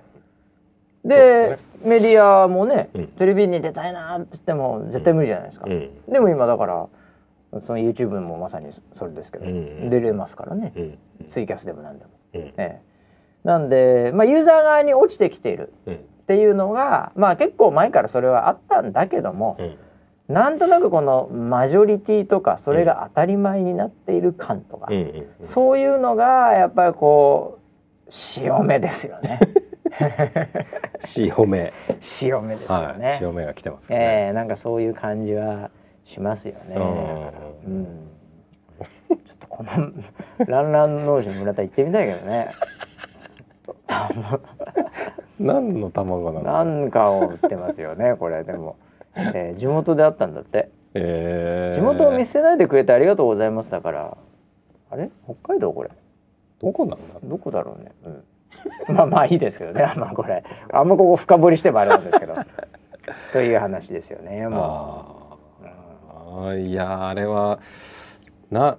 [1.06, 3.08] え、でメディアもね、うん。
[3.08, 5.90] テレビに出たいなって言っても絶対無理じゃないですか、うん。
[6.12, 6.88] でも今だから
[7.62, 9.90] その YouTube もまさにそれですけど、うん。
[9.90, 11.00] 出れますからね、うん。
[11.30, 12.42] ツイキャスでも何でも、うん。
[12.42, 12.82] ええ、
[13.44, 15.96] なんで、まあ、ユーザー側に落ちてきているうん。
[15.96, 19.78] っていうのが、まあ、結構前からそれはあったんだけども、うん。
[20.34, 27.60] なんとなくこのマジョリティとかそれが当たり前になっている感とか、うんうんそういうのがやっぱりこ
[28.08, 29.40] う潮目ですよね。
[31.06, 31.74] 潮目。
[32.00, 33.00] 潮目ですよはい。
[33.00, 34.06] ね、潮目が来てますよね。
[34.06, 35.70] ええなんかそういう感じは
[36.06, 36.76] しますよね。
[36.76, 37.74] うん。
[37.74, 38.10] うん、
[39.26, 39.92] ちょっとこの
[40.46, 42.52] ランラン農場村田行ってみたいけどね。
[45.40, 46.46] 何の卵なの？
[46.46, 48.76] なんかを売ってますよねこれでも、
[49.16, 50.70] えー地元であったんだって。
[50.94, 54.18] えー地元を見せないでくれてありがとうございますだから。
[54.92, 55.10] あれ？
[55.26, 55.90] 北海道これ？
[56.62, 57.92] どこなんだどこだろうね。
[58.06, 58.24] うん。
[58.96, 59.94] まあまあいいですけどね。
[59.96, 62.36] まあこれあんまここ深掘りしてもあれなんですけど。
[63.34, 64.48] という話ですよね。
[64.48, 66.50] もあう。
[66.52, 67.60] うんいやあれは
[68.52, 68.78] な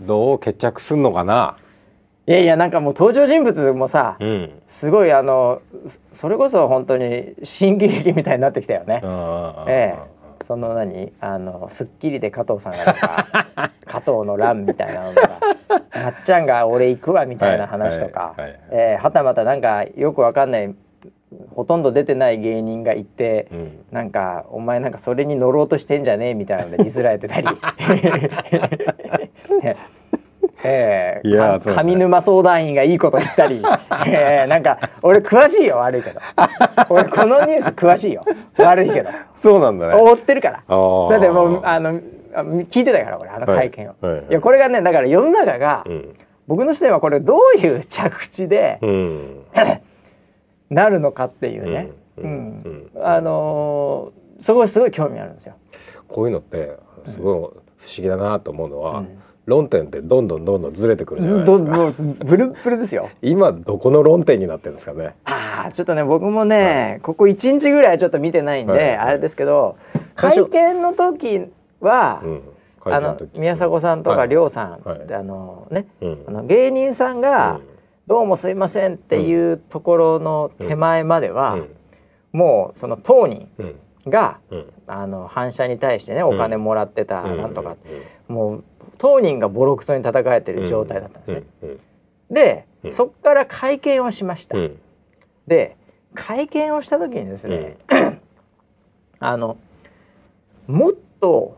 [0.00, 1.56] どう決着すんのかな？
[2.28, 4.50] いやいやなんかもう登場人物もさ、うん。
[4.68, 5.62] すごいあの
[6.12, 9.00] そそれこそ本当に新喜劇みたいになってきたよね。
[9.66, 10.44] ええ。
[10.44, 11.10] その何？
[11.20, 15.40] あの『スッキリ』で加藤さんがなんか 加藤の乱みたいなのとか
[15.94, 20.74] まっちゃんが「俺行くわ」みたいな話とか、はいはいはいええはたまたなんかよくわかんない
[21.54, 23.86] ほとんど出てない芸人がいて、うん。
[23.90, 27.48] なんかお前なんかそれに乗ろうとしてんじゃねえみたいなのでディスられてたり。
[29.62, 29.76] ね
[30.64, 31.92] ええいやそうだね。
[31.92, 33.62] 上沼相談員がいいこと言ったり、
[34.06, 36.20] ええなんか俺詳しいよ悪いけど。
[36.88, 38.24] 俺このニュース詳しいよ。
[38.58, 39.10] 悪いけど。
[39.36, 39.94] そうなんだね。
[39.94, 40.54] 追ってるから。
[40.56, 42.00] だってもうあの
[42.34, 44.12] あ聞いてたから俺あの会見を、はい。
[44.12, 44.20] はい。
[44.20, 46.14] はいいやこれがねだから世の中が、うん。
[46.46, 49.44] 僕の視点はこれどういう着地でうん。
[50.70, 52.30] なるのかっていうね、ううん。
[52.30, 52.90] ん。
[52.96, 53.04] うん。
[53.04, 55.54] あのーそこすごい興味あるんですよ。
[56.06, 57.52] こういうのってすごい不思
[57.98, 61.58] 議だなと思うのは、うん論点ってどんどんどんどんずれてくるじゃないでど
[61.92, 62.12] すか。
[62.12, 63.08] どブルッブルですよ。
[63.22, 65.14] 今どこの論点になってるんですかね。
[65.24, 68.96] ああちょっとね僕もね、ここ1日ぐらいはちょっと見てないんで、はい。
[68.96, 69.76] あれですけど
[70.14, 71.46] 会見の時
[71.80, 72.42] は、うん
[72.84, 74.28] あの宮迫さんとかはい。
[74.28, 75.06] 亮さん、はい。
[75.06, 76.24] であのねうん。
[76.26, 77.60] あの芸人さんが、
[78.06, 81.68] どうもすいませんっていうところの手前までは、うん。
[82.32, 83.74] もうその当人うん。
[84.10, 84.66] がうん。
[84.86, 87.36] あの反射に対してねお金もらってた、うん。
[87.36, 87.76] なんとか、
[88.28, 88.64] もう
[88.98, 91.42] 当人がボロクソに叩かれてる状態だったんですね。
[91.62, 91.80] うん
[92.30, 92.92] で、うん。
[92.92, 94.56] そこから会見をしました。
[94.58, 94.78] うん。
[95.46, 95.76] で
[96.14, 97.78] 会見をした時にですね、
[99.18, 99.56] あの
[100.66, 101.56] もっと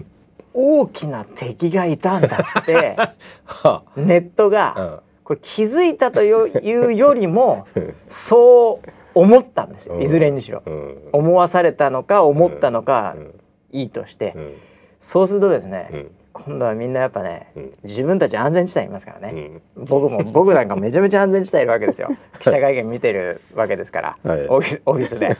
[0.52, 2.96] 大きな敵がいたんだって
[3.44, 7.94] はネットがあこれ気づいたというよりもうん。
[8.08, 9.94] そう思ったんですよ。
[9.94, 10.02] うん。
[10.02, 10.62] いずれにしろ。
[10.66, 11.08] うん。
[11.12, 13.40] 思わされたのか思ったのかうん。
[13.72, 14.34] いいとして。
[14.36, 14.54] うん。
[15.00, 17.74] そうするとですねうん今度はみんなやっぱねうん。
[17.84, 19.62] 自分たち安全地帯にいますからうねん。
[19.76, 22.08] 僕も僕なんかめちゃめちゃ安全地帯いるわけですよ。
[22.40, 24.16] 記者会見見てるわけですから。
[24.24, 24.46] はい。
[24.48, 25.36] オフィスオフィスで。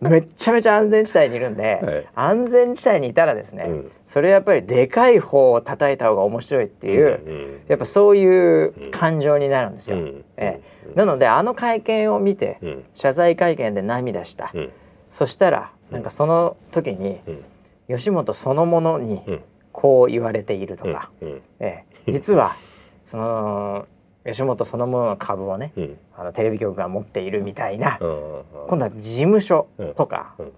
[0.00, 2.06] めっちゃめちゃ安全地帯にいるんで、はい。
[2.14, 3.90] 安全地帯にいたらですね、うん。
[4.04, 9.98] それやっぱりでかい方を叩いた方が面白いっていう、うんやっぱそういう感情になるんですよ。
[9.98, 10.24] うん。
[10.36, 10.92] ええ。
[10.94, 12.84] なのであの会見を見て、うん。
[12.94, 14.70] 謝罪会見で涙した、うん。
[15.10, 17.44] そしたらなんかその時にうん
[17.88, 19.40] 吉本そのものにうん。
[19.72, 21.42] こう言われているとか、うん。
[21.60, 22.12] ええ。
[22.12, 22.56] 実は
[23.04, 23.86] その
[24.26, 25.98] 吉本そのものの株をねうん。
[26.16, 28.42] あのテレビ局が持っているみたいな、うん。
[28.68, 30.52] 今度は事務所とか、うん。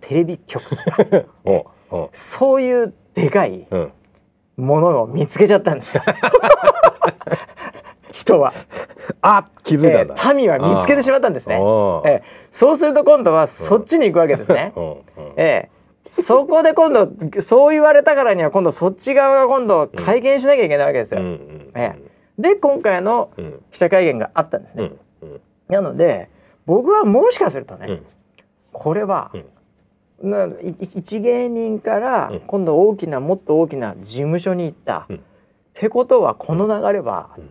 [0.00, 0.82] テレビ局とか
[2.12, 3.92] そういうでかいうん。
[4.56, 6.02] ものを見つけちゃったんですよ。
[8.10, 8.52] 人は、
[9.22, 10.14] あ気づいたんだ。
[10.14, 14.72] えー民は見つけてしまったんですね、えーそうすると今度はそっちに行くわけですね、
[15.36, 15.77] えー
[16.10, 21.96] そこで今度そう言われたからには今度そっち側が今度会見しなきゃいけないわけですよ、うんうんえ
[22.38, 23.62] で今回のうん。
[23.72, 24.92] 記者会見があったんですね、
[25.22, 25.40] うんうん。
[25.68, 26.30] なので
[26.66, 28.06] 僕はもしかするとね、うん。
[28.72, 29.32] これは、
[30.20, 30.30] うん。
[30.30, 32.40] ない一芸人からうん。
[32.40, 35.16] 今度大きなもっと大きな事務所に行った、うん。
[35.16, 35.20] っ
[35.74, 37.50] てことはこの流れは、うん。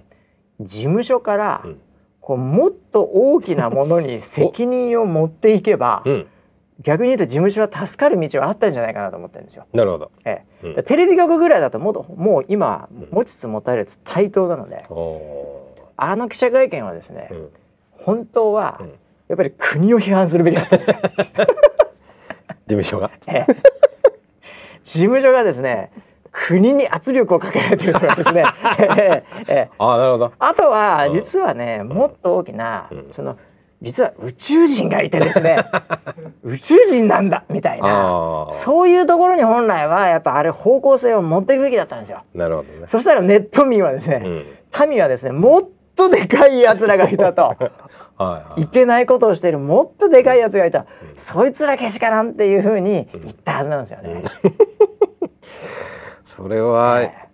[0.65, 1.81] 事務所から、うん。
[2.21, 6.27] こうもっと大きなものに責任を持っていけば、うん
[6.81, 9.65] 逆に言うと事務所は助かる道はあったんじゃないかなと思ってるんですよ。
[9.73, 10.11] なるほど。
[10.25, 10.67] ええ。
[10.67, 10.83] うん。
[10.83, 13.07] テレビ局ぐらいだとももう今うん。
[13.11, 17.49] 持ちつ持たれつ対等なので、おあの記者会見はですね、うん。
[18.03, 18.87] 本当はうん。
[19.27, 20.97] やっぱり国を批判するべきだったんですよ。
[22.67, 23.11] 事務所が？
[23.27, 23.53] ええ。
[24.83, 25.91] 事務所がですね
[26.31, 28.43] 国に圧力をかけられてるからですね。
[28.79, 29.23] ええ。
[29.39, 30.31] ええああなるほど。
[30.37, 31.13] あとはうん。
[31.13, 33.07] 実はねもっと大きな、うん。
[33.11, 33.37] その
[33.81, 35.65] 実は宇宙人がいてですね
[36.43, 42.23] 宇宙人なんだみたいなそういうところに本来はやっぱあれ方向性を持っていくべきだったんですよ。
[42.33, 42.87] なるほどね。
[42.87, 44.89] そしたらネット民はですね、うん。
[44.89, 45.63] 民はですねもっ
[45.95, 47.41] とでかいやつらがいたと。
[47.53, 48.61] はいはい。
[48.63, 50.87] いけないことをしているもっとでかいやつがいた、
[51.17, 54.23] そいつらけしからんっていうふうに言ったはずなんですよね。
[56.23, 57.26] それはえ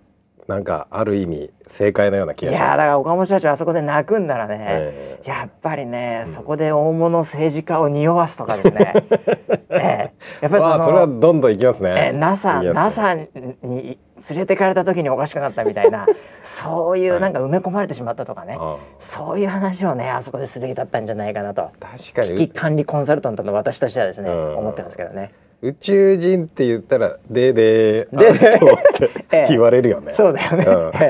[0.47, 2.61] なんかある意味正解のような気がします。
[2.61, 8.93] やーだから岡本社長あそこで泣くんならね、えやっぱりね、そこで大物政治家を匂わすとかですね、
[9.69, 10.13] ええ。
[10.41, 12.11] やっぱりその、まあそれはどんどんいきますね。
[12.13, 12.73] えー NASA ね。
[12.73, 13.97] NASA に
[14.29, 16.05] 連れてかれた時におかしくなったみたいな
[16.43, 21.63] そういうなんか埋め込まれてしまったとかね、あそういう話をねあそこですべきだったんじゃないかなと。
[21.63, 24.57] あ確か危機に管理コンサルタントの私としてはですね、うん。
[24.57, 25.31] 思ってますけどね。
[25.63, 29.47] 宇宙人って言ったらでででであとって ええ。
[29.49, 30.13] 言われるよね。
[30.13, 30.91] そうだよね、うん。
[31.01, 31.09] え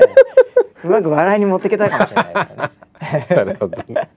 [0.84, 2.40] うまく笑いに持っていけたかもしれないで
[3.26, 3.46] すよね。
[3.46, 4.08] なるほどね。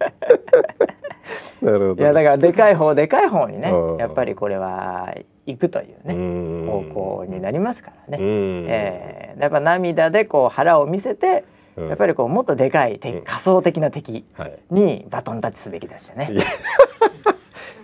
[1.61, 3.97] なるほどいやだからでかい方でかい方にねうん。
[3.97, 5.11] やっぱりこれは
[5.47, 8.23] 行くというねね方向になりますからね。
[8.23, 8.65] うん。
[8.69, 9.41] ええ。
[9.41, 11.45] やっぱ涙でこう腹を見せて
[11.75, 11.87] うん。
[11.89, 13.21] やっぱりこうもっとでかい敵うん。
[13.23, 14.53] 仮想的な敵はい。
[14.69, 16.29] にバトンタッチすべきですよね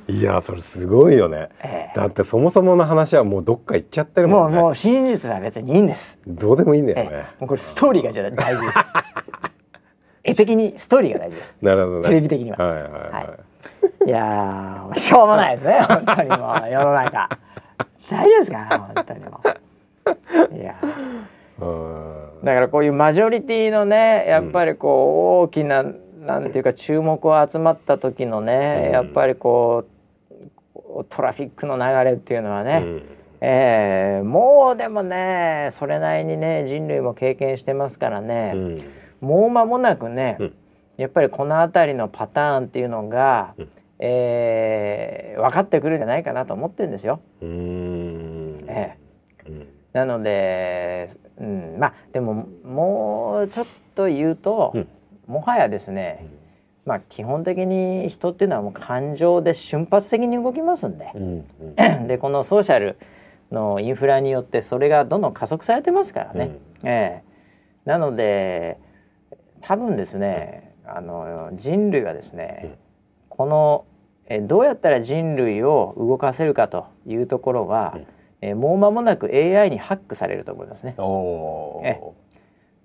[0.07, 0.15] い。
[0.23, 1.49] やいやそれすごいよね。
[1.63, 1.95] ええ。
[1.95, 4.41] だってそもそもの話はもうどっか行っちゃってるもね。
[4.41, 6.17] もうんもう真実は別にいいんです。
[6.27, 8.79] どうでもいいんだよえねえもうこれストーリーがじゃあ大事です。
[10.23, 11.57] 絵的にストーリーが大事です。
[11.61, 12.09] なるほどね。
[12.09, 12.57] テレビ的には。
[12.57, 14.09] はいはいはい、はい。
[14.09, 15.81] やーしょうもないですね。
[15.87, 17.29] 本当にもう世の中。
[18.09, 18.91] 大丈夫ですか？
[18.95, 19.41] 本当にも
[20.51, 20.55] う。
[20.55, 20.75] いや
[21.59, 22.45] うん。
[22.45, 25.83] だからこういうマジョリティのねやっぱりこう大きな、
[26.21, 28.93] なんていうか注目を集まった時のね、うん。
[28.93, 29.85] やっぱりこ
[31.01, 33.03] うトラフィックの流れっていうのはね、うん。
[33.41, 38.77] えーもうでもねそれなりにね人類も経験してますからうね、ん。
[39.19, 40.53] もう間もなくね、うん。
[40.97, 43.69] やっぱりこの辺りのパターンっていうのが、うん。
[43.99, 47.19] えー分かってくるんじゃないかなと思ってるんですよ。
[47.41, 48.63] うん。
[48.67, 48.97] え
[49.45, 49.49] え。
[49.49, 49.67] うん。
[49.93, 54.87] なので、うん、まあでももうちょっと言うと、うん。
[55.27, 56.25] もはやですね、
[56.85, 61.45] まあ基本的に人っていうのはもう感情で瞬発的に動きますんで、うん
[61.77, 62.07] うん。
[62.07, 62.97] でこのソーシャル
[63.51, 66.57] のインフラによってそれがどんどん加速されてますからね。
[66.83, 67.23] ええ。
[67.85, 68.77] なので
[69.61, 72.71] 多分ですね、あの人類はですね、うん。
[73.29, 73.85] この
[74.27, 78.05] えどうやったら人類を動かせるかというところは、うん。
[78.41, 80.95] えもう間もなく AI にハックされると思いますね。
[80.97, 81.99] おえ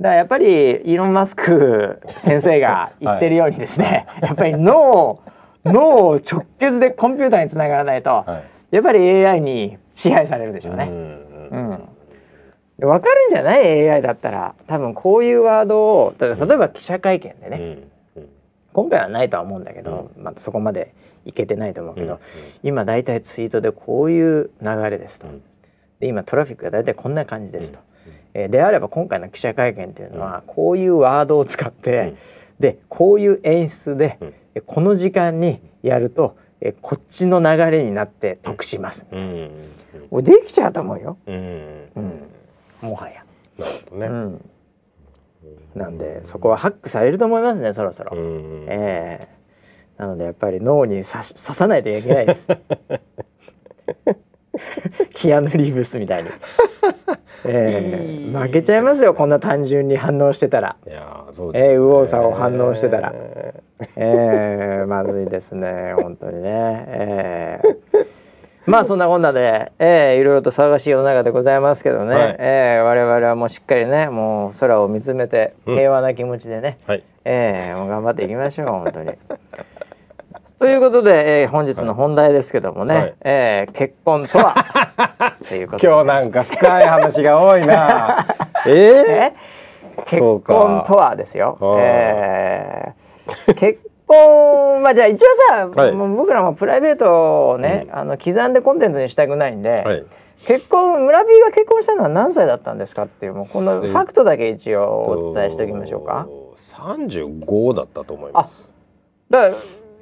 [0.00, 5.22] だからやっぱりイーロン・マスク先生が言ってるようにですね、 やっぱり脳を
[5.64, 8.76] 脳を直結でコンピューターにつながらないと、はい。
[8.76, 10.84] やっぱり AI に支配されるでしょうね。
[10.84, 11.88] うんうん
[12.78, 14.54] で分かるんじゃない？AI だったら。
[14.68, 18.28] 多分こういうワードを例えば記者会見でね、うんうん。
[18.72, 22.18] 今回はないとは思うんだけど、またそこまでいけてないと思うけど、うん
[22.62, 25.42] 今大体ツイートでこういう流れですと、うん。
[25.98, 27.80] で今トラフィックが大体こんな感じですと、
[28.34, 32.18] であれば今回の記者会見っていうのはこういうワードを使って、うん。
[32.60, 34.34] でこういう演出で、うん。
[34.54, 39.18] えこの時間にやると、えこっちの流れになって得します、うん。
[39.18, 39.50] うん。
[40.10, 41.88] もうできちゃうと思うよ、うん。
[41.96, 42.20] うん、
[42.82, 43.24] もはや。
[43.58, 44.06] なるほどね。
[44.06, 44.40] うん、
[45.74, 48.16] なんでそこはハックされると思いますねそろそろ。
[48.16, 48.66] うん。
[48.68, 49.38] ええ
[49.98, 52.48] なのでやっぱり脳に刺さないといけないです。
[55.14, 56.30] キアヌ・リーブスみたいに。
[57.44, 60.76] ええ負けちゃいますよこんな単純に反応してたら。
[60.86, 63.12] いやーそうですえー右往左往反応してたら。
[63.14, 63.54] え
[63.96, 66.84] ええまずいですね本当にね。
[66.88, 67.78] ええ。
[68.66, 72.36] まあそんなこんなで、ええいろいろと騒がしい世の中でございますけどね、はい。
[72.38, 75.74] ええ我々はもうしっかりねもう空を見つめてうん。
[75.76, 77.04] 平和な気持ちでね、ーはい。
[77.24, 79.12] ええもう頑張っていきましょう本当に。
[80.58, 83.14] ということで、えー本日の本題ですけどもね、はい。
[83.22, 84.54] えー結婚とは？
[85.48, 85.86] ということで。
[85.88, 88.26] 今日なんか深い話が多いな。
[88.66, 88.70] え？
[88.70, 88.72] ー
[89.06, 89.34] え？
[90.06, 91.58] 結婚とはですよ。
[91.78, 95.92] えー結婚まあじゃあ一応さ、はい。
[95.92, 100.04] もう僕らもプライベートをね、あの刻んでコンテンツにしたくないんで、はい。
[100.46, 106.26] 結婚村 B が結婚したのは何歳だったんですかっていうもうこのファクトだけ一応お伝えしておきましょうか。
[106.54, 108.72] 三十五だったと思います。
[109.30, 109.54] だから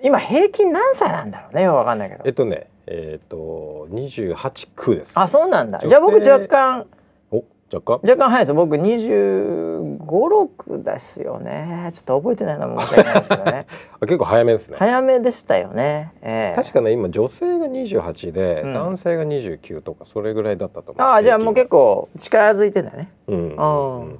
[0.02, 2.22] 今平均何歳なんだろうねわかんないけど。
[2.26, 2.32] えっ。
[2.32, 5.12] とねえっと二十八区です。
[5.18, 5.80] あそうなんだ。
[5.86, 6.86] じゃあ僕若干
[7.30, 8.08] お若干？
[8.08, 8.54] 若干早いです。
[8.54, 11.90] 僕2 5 6ですよね。
[11.94, 13.66] ちょっと覚えてないのも申し訳ないですけどね。
[14.00, 14.76] あ結構早めですね。
[14.78, 16.56] 早めでしたよね、ええ。
[16.56, 18.74] 確かね今女性が28で、うん。
[18.74, 23.08] 男性が29とかそれぐらいだったと思うああじゃあもう結構近づいてんだね。
[23.26, 23.38] 構うん。
[23.38, 23.46] うん。
[23.46, 23.56] うん。
[24.02, 24.18] うん。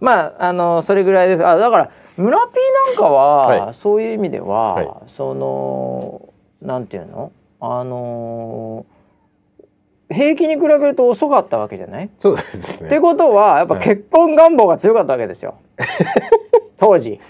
[0.00, 1.46] まああのそれぐらいです。
[1.46, 2.54] あだから村 P
[2.88, 3.74] なんかは、はい。
[3.74, 4.88] そういう意味では、はい。
[5.06, 7.32] そのなんていうの？
[7.60, 8.86] あの
[10.10, 12.86] 平均に比べると遅かったわけじゃない、そうですね。
[12.86, 13.84] ってことはやっぱはい。
[13.84, 15.56] 結婚願望が強かったわけですよ。
[16.78, 17.20] 当時。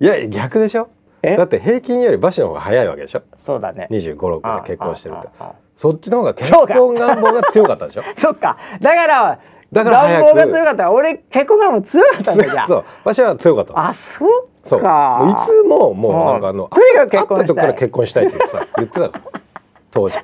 [0.00, 0.88] いや逆でしょ？
[1.22, 1.36] え？
[1.36, 3.22] だって平均より馬車の方が早いわけでしょ？
[3.36, 3.88] そうだね。
[3.90, 5.28] 2 5 6で結婚してると
[5.74, 8.02] そっちの方が結婚願望が強かったでしょ？
[8.16, 8.56] そっか。
[8.80, 9.38] だから
[9.72, 10.36] だから早く。
[10.36, 10.90] が強かった。
[10.90, 12.84] 俺結婚願望強かったんだじゃそう。
[13.04, 14.82] 馬車は強かったのあそうそう。
[14.82, 17.44] かもういつももうなんかあのとにかく結婚したい。
[17.44, 19.12] 会った時から結婚したいってさ言ってたの。
[19.92, 20.16] 当時。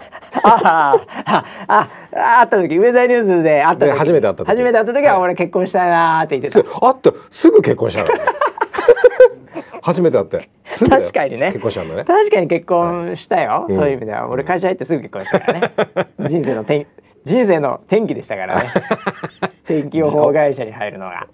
[0.42, 2.76] ああああ会った時。
[2.76, 3.92] ウェザーニュースで会った時。
[3.92, 4.48] で初めて会った時。
[4.48, 6.80] 初めて会った時は俺結婚したいなーって言ってでた。
[6.80, 8.08] 会ってすぐ結婚したの。
[9.82, 10.48] 初めて会って。
[10.88, 11.48] 確かにね。
[11.52, 12.04] 結婚したんだね。
[12.04, 13.76] 確かに結婚したよ、うん。
[13.76, 14.28] そういう意味では。
[14.28, 15.72] 俺会社入ってすぐ結婚したからね。
[16.28, 16.86] 人生の転
[17.26, 18.70] 人生の転機でしたからね。
[19.66, 21.26] 天気予報会社に入るのが。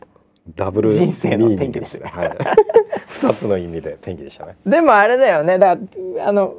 [0.56, 2.08] ダブル人生の転機でした。
[2.08, 2.36] はい。
[3.06, 4.56] 二つの意味で転機でしたね。
[4.64, 5.58] でもあれだよね。
[5.58, 5.76] だ
[6.24, 6.54] あの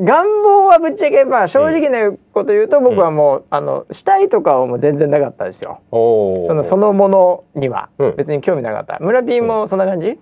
[0.00, 5.80] 願望はぶっちゃけまあ正直なこと言うと僕はもう、あのしたいとかはもう全然なかったですよ。
[5.90, 7.90] そのそのものには。
[7.98, 8.16] うん。
[8.16, 10.18] 別に興味なかった、村 P もそんな感じ、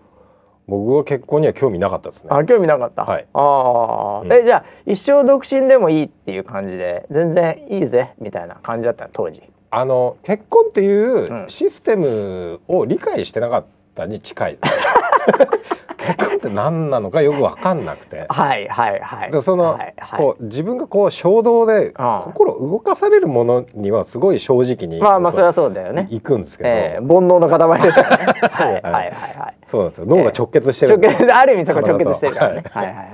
[0.70, 2.30] 僕は結婚には興味なかったですね。
[2.33, 3.26] あ興味なかった、はい。
[3.35, 4.33] ああ、うん。
[4.33, 9.42] えじゃあ一生独身でもいいっていう感じで全然いいぜみたいな感じだったの当時。
[9.72, 11.48] あの結婚っていううん。
[11.48, 13.64] システムを理解してなかっ
[13.96, 14.59] たに近い
[16.00, 18.26] 結婚って何なのかよく分かんなくて。
[18.28, 19.32] はいはいはい。
[19.32, 20.18] でその、はいはい。
[20.18, 26.08] こう自分がこう衝動で心動かされるものにはすごい正直にまあまあそれはそうだよね。
[26.10, 28.24] 行くんですけど、ええ煩悩の塊ですからね。
[28.50, 29.54] はいはいはいはい。
[29.64, 30.06] そうなんですよ。
[30.06, 30.96] 脳が直結してる。
[30.96, 32.64] んで直結ある意味そこ直結してるからね。
[32.70, 32.86] はい。
[32.86, 33.06] はいはい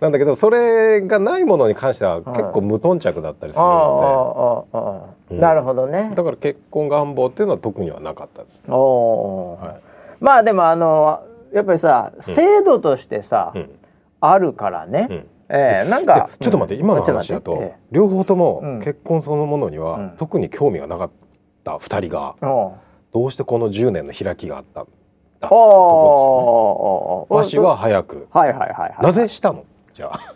[0.00, 5.40] なんだけどそれがないものに関しては結構無頓着だったりするのああああうん。
[5.40, 6.08] なるほどね。
[6.08, 9.80] でだから結婚願望っていうのは特にはなかったです、おおー、はい。
[10.20, 13.70] まあでもあのやっぱりさ制度としてさ、うん。
[14.20, 15.26] あるからね、うん。
[15.48, 18.78] ええなんかでちょっと待って、今の話だと、え両方ともうん。
[18.80, 20.10] 結婚そのものには、うん。
[20.18, 21.10] 特に興味がなかっ
[21.64, 22.36] た2人が
[23.12, 24.84] どうしてこの10年の開きがあったん
[25.40, 25.48] だ？
[25.48, 27.36] ってとですよね。
[27.36, 28.28] わしは早く。
[28.30, 29.64] はいはいはいはいなぜしたの？
[29.94, 30.34] じゃあ。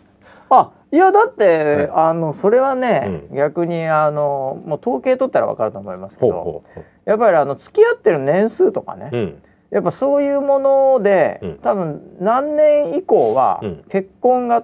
[0.49, 6.63] あいやだって、はあのそれはね、逆にあのもう統計取ったらわかると思いますけど
[7.05, 9.35] やっぱりあの付き合ってる年数とかね、
[9.75, 11.57] やっぱそういうもので、うん。
[11.57, 13.83] 多分何年以降はうん。
[13.89, 14.63] 結婚が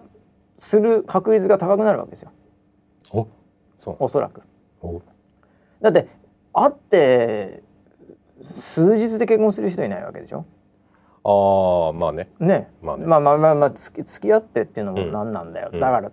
[0.58, 2.32] する確率が高くなるわけですよ。
[3.12, 3.28] お
[3.78, 3.96] そう。
[4.00, 4.42] おそらく。
[4.82, 5.02] お。
[5.82, 6.08] だって
[6.54, 7.62] 会って
[8.42, 10.46] 数日で結婚する人いないわけでしょ？
[11.26, 12.30] ああまあね。
[12.40, 12.72] ね。
[12.82, 13.06] まあね。
[13.06, 15.12] まあまあまあまあ付き付き合ってっていうのもうん。
[15.12, 15.80] 何なんだよ、うん。
[15.82, 16.10] だから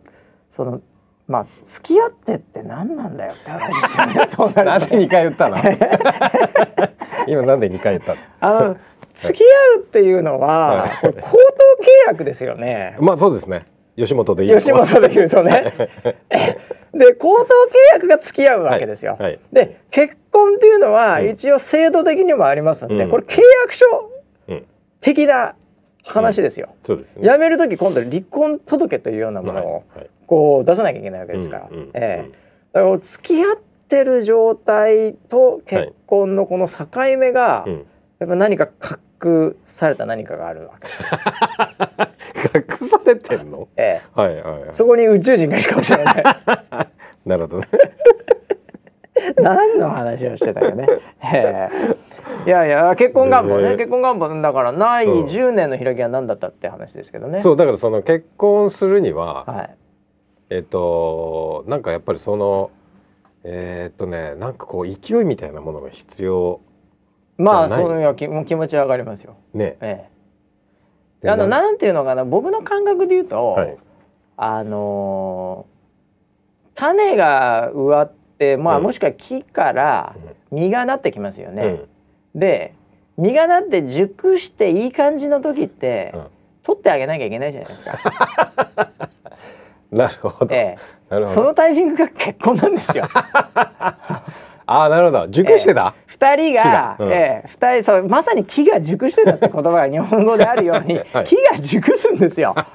[0.49, 0.81] その
[1.29, 3.83] まあ付き合ってって何なんだよって話。
[3.83, 5.57] ですよねそうななんでると2回言ったの？
[7.29, 8.21] 今なんで2回言ったの？
[8.41, 8.77] あの
[9.15, 10.91] 付き合うっていうのは、はい。
[11.01, 11.37] これ口頭契
[12.07, 12.97] 約ですよね。
[13.01, 13.65] まあそうですね。
[13.97, 14.65] 吉本で言うと。
[14.65, 15.73] 吉本で言うとね。
[16.95, 17.47] で口頭契
[17.95, 19.23] 約が付き合うわけですよ、はい。
[19.23, 19.41] はい。
[19.53, 21.29] で結婚っていうのはうん。
[21.29, 23.11] 一応制度的にもありますので、うん。
[23.11, 23.85] これ契約書
[24.49, 24.65] うん。
[25.01, 25.55] 的な
[26.09, 27.29] 話ですよ、そうですね。
[27.29, 29.85] 辞める時今度離婚届というようなものを
[30.27, 32.31] こう出さなきゃいけないわけですから、ええ。
[32.73, 33.57] だから付き合っ
[33.89, 36.87] てる状態と結婚のこの境
[37.19, 37.87] 目が、うん。
[38.19, 38.69] やっぱ何か
[39.23, 40.89] 隠された何かがあるわけ。
[40.89, 41.03] です
[42.57, 43.69] よ、隠されてんの？
[43.77, 44.63] えはいはいはい。
[44.71, 46.15] え、そこに宇宙人がいるかもしれない。
[47.25, 47.69] なるほどね。
[49.37, 50.87] 何の話をしてたよね、
[51.23, 51.97] ええ、
[52.47, 55.25] いやいや結婚願望ね、ね結婚願望だからないうん。
[55.27, 57.41] 10年の開きは何だったって話ですけどね。
[57.41, 59.77] そうだからその結婚するには、はい。
[60.51, 62.71] えっとなんかやっぱりその
[63.45, 66.61] えーっとねなんかこう勢いみたいなものが必要
[67.37, 67.87] まあじゃない？
[67.87, 69.37] そういう気もう気持ちは上がりますよ。
[69.53, 69.77] ね。
[69.81, 70.09] ええ。
[71.25, 73.77] であのななんていうのかな僕の感覚で言うと、はい。
[74.37, 75.79] あのー
[76.81, 78.85] 種が植わってまあ、うん。
[78.85, 80.15] もしくは木から
[80.53, 81.63] 実がなってきますよね。
[81.65, 81.89] うん
[82.35, 82.75] で
[83.17, 86.27] 実がなって熟していい感じの時って、うん
[86.69, 87.99] 取ってあげなきゃいけないじゃないですか。
[89.91, 90.55] なるほど。
[90.55, 91.41] ええ、なるほど。
[91.41, 93.05] そのタイミングが結婚なんですよ。
[93.15, 94.23] あ
[94.67, 95.29] あなるほど。
[95.29, 95.95] 熟してた？
[96.05, 102.55] 二人が、うんええ、二人そうまさに木が熟してたって言葉が日本語であるように、 はい木が熟すんですよ。
[102.55, 102.67] な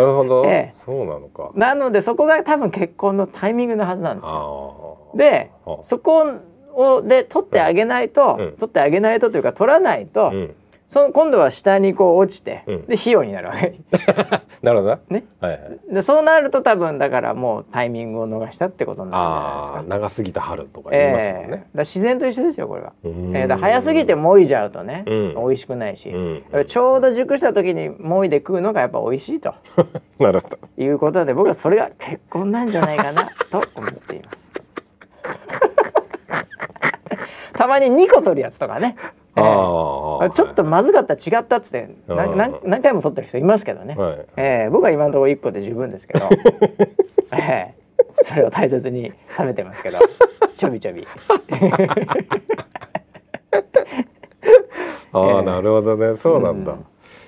[0.00, 0.46] るほど。
[0.46, 1.50] ええそうなのか。
[1.54, 4.98] なのでそこが多分結婚のタイミングのはずなんですよ。
[5.14, 6.24] であそこを
[7.06, 8.52] で取ってあげないと、うん。
[8.58, 10.54] 取ってあげないとというか取らないと、うん。
[10.88, 12.86] その今度は下にこう落ちて、うん。
[12.86, 13.76] で費用になるわけ。
[14.62, 14.98] なるほどな。
[15.08, 15.24] ね。
[15.40, 15.56] はいは
[15.90, 15.94] い。
[15.94, 19.82] でそうなると多分だからもうタイミングを逃したってことになるんじゃないですか。
[19.88, 21.62] 長すぎた春とか言いますもんええ。
[21.74, 22.92] だ自然と一緒ですよこれは。
[23.04, 23.36] うーん。
[23.36, 25.34] えーだ早すぎてもいじゃうとね、うん。
[25.34, 26.16] 美味しくないし、う
[26.60, 26.64] ん。
[26.66, 29.54] ちょうど熟した時にもいで食うのがやっぱ美味しいと
[30.20, 30.58] なるほど。
[30.76, 34.41] いうことで僕はそれが結婚なんじゃないかなと思っています。
[37.62, 38.96] たまに2個取るやつとかね、
[39.36, 39.44] えー。
[39.44, 44.26] ああちょっとまずかった違ったっつってなうんなん何回も取ってる人いますけどね、はい。
[44.36, 46.28] えー僕は今のところ1個で十分ですけど、
[47.30, 49.98] えーそれを大切に食べてますけど。
[50.56, 51.06] ちょびちょび。
[55.12, 55.42] ああ、ええ。
[55.42, 56.16] なるほどね。
[56.16, 56.84] そうなんだ、うん。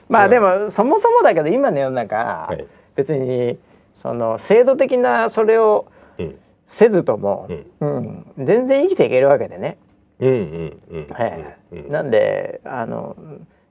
[0.09, 0.28] まあ。
[0.28, 2.66] でもそもそもだけど今の世の中、はい。
[2.97, 3.57] 別に
[3.93, 5.87] その制度的なそれを
[6.18, 6.37] うん。
[6.66, 7.49] せずとも、
[7.80, 7.97] うん。
[8.37, 8.45] うん。
[8.45, 9.78] 全然生きていけるわけでね、
[10.20, 13.16] うんうんうんええうんなんであの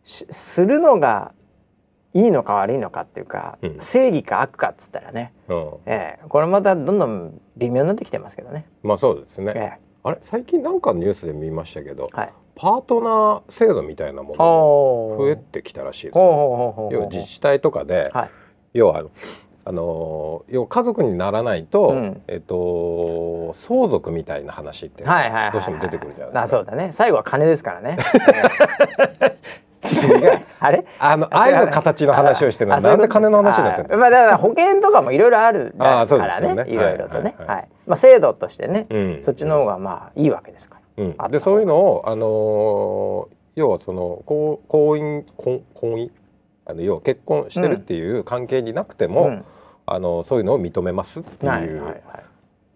[0.03, 1.31] しするのが
[2.13, 3.79] いいのか悪いのかっていうか、うん。
[3.81, 5.73] 正義か悪かっつったらね、うん。
[5.87, 8.65] ええこれまたどんどん微妙になってきてますけどね。
[8.83, 9.79] まあそうですね、ええ。
[10.03, 10.19] あれ？
[10.21, 16.93] 最近なんかのニュースで見ましたけど、はい、パートナー制度みたいなものおが増えてきたらしいですほうよほうほうほう。
[16.93, 18.29] 要は自治体とかで、はい。
[18.73, 19.03] 要は
[19.65, 22.21] あの要は家族にならないと、うん。
[22.27, 26.41] えっと相続みたいな話ってどうしても出てくるじゃないですか。
[26.43, 26.89] あそうだね。
[26.91, 27.97] 最後は金ですからね。
[30.59, 30.85] あれ？
[30.99, 36.65] あの愛の形の話をしてるのなんで金の話になってんだあまあだから保険とかもいろいろあるかあそうでらねね。
[36.69, 37.35] いろいろとね。
[37.85, 39.19] まあ制度としてねうん。
[39.23, 41.03] そっちの方がまあいいわけですから。
[41.03, 41.31] うん。
[41.31, 46.09] でそういうのをあのー要はその婚婚姻婚婚姻？
[46.65, 49.45] あの要は結婚してるっていう関係になくても、うん
[49.85, 51.83] あのそういうのを認めますっていう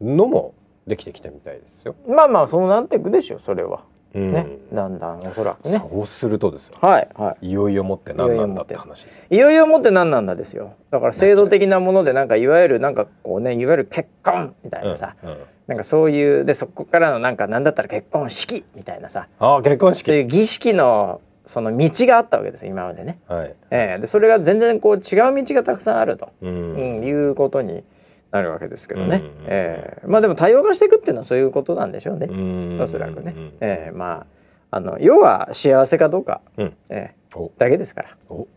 [0.02, 0.54] のも
[0.86, 1.96] できてきたみたいですよ。
[2.08, 3.82] まあまあそうなっていくでしょそれは。
[4.14, 4.32] うん。
[4.34, 5.80] ねだんだんおそらくね。
[5.92, 6.78] そうするとですよ。
[6.82, 7.52] はいはい。
[7.52, 9.06] よいよもって何なんだって話。
[9.30, 10.74] いよいよもって何なんだですよ。
[10.92, 15.38] だから制度的なものでなんかいわゆるなんかこうねいわゆる結婚みたいなさ、うんうん。
[15.68, 19.28] なんかそういうでそこからのなんかなんだったら結婚式みたいなさ。
[19.40, 20.12] ああ結婚そう式。
[20.12, 23.56] いう儀式のその道があったわけですよ今までね、はい。
[23.72, 24.02] ええ。
[24.02, 27.04] でそれが全然こう違う道がたくさんあると、ううんん。
[27.04, 27.84] いうことに
[28.32, 30.08] なるわけですけどね、うんええ。
[30.08, 32.80] まあでも多様化していくっていうのはそういうことなんでしょうね、うん。
[32.82, 33.54] おそらくね、うん。
[33.62, 33.92] ええ。
[33.92, 34.26] まあ
[34.70, 36.74] あの要は幸せかどうか、うん。
[36.90, 37.38] ええ。
[37.38, 37.52] お。
[37.58, 38.18] だけですから。
[38.30, 38.48] お。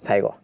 [0.00, 0.34] 最後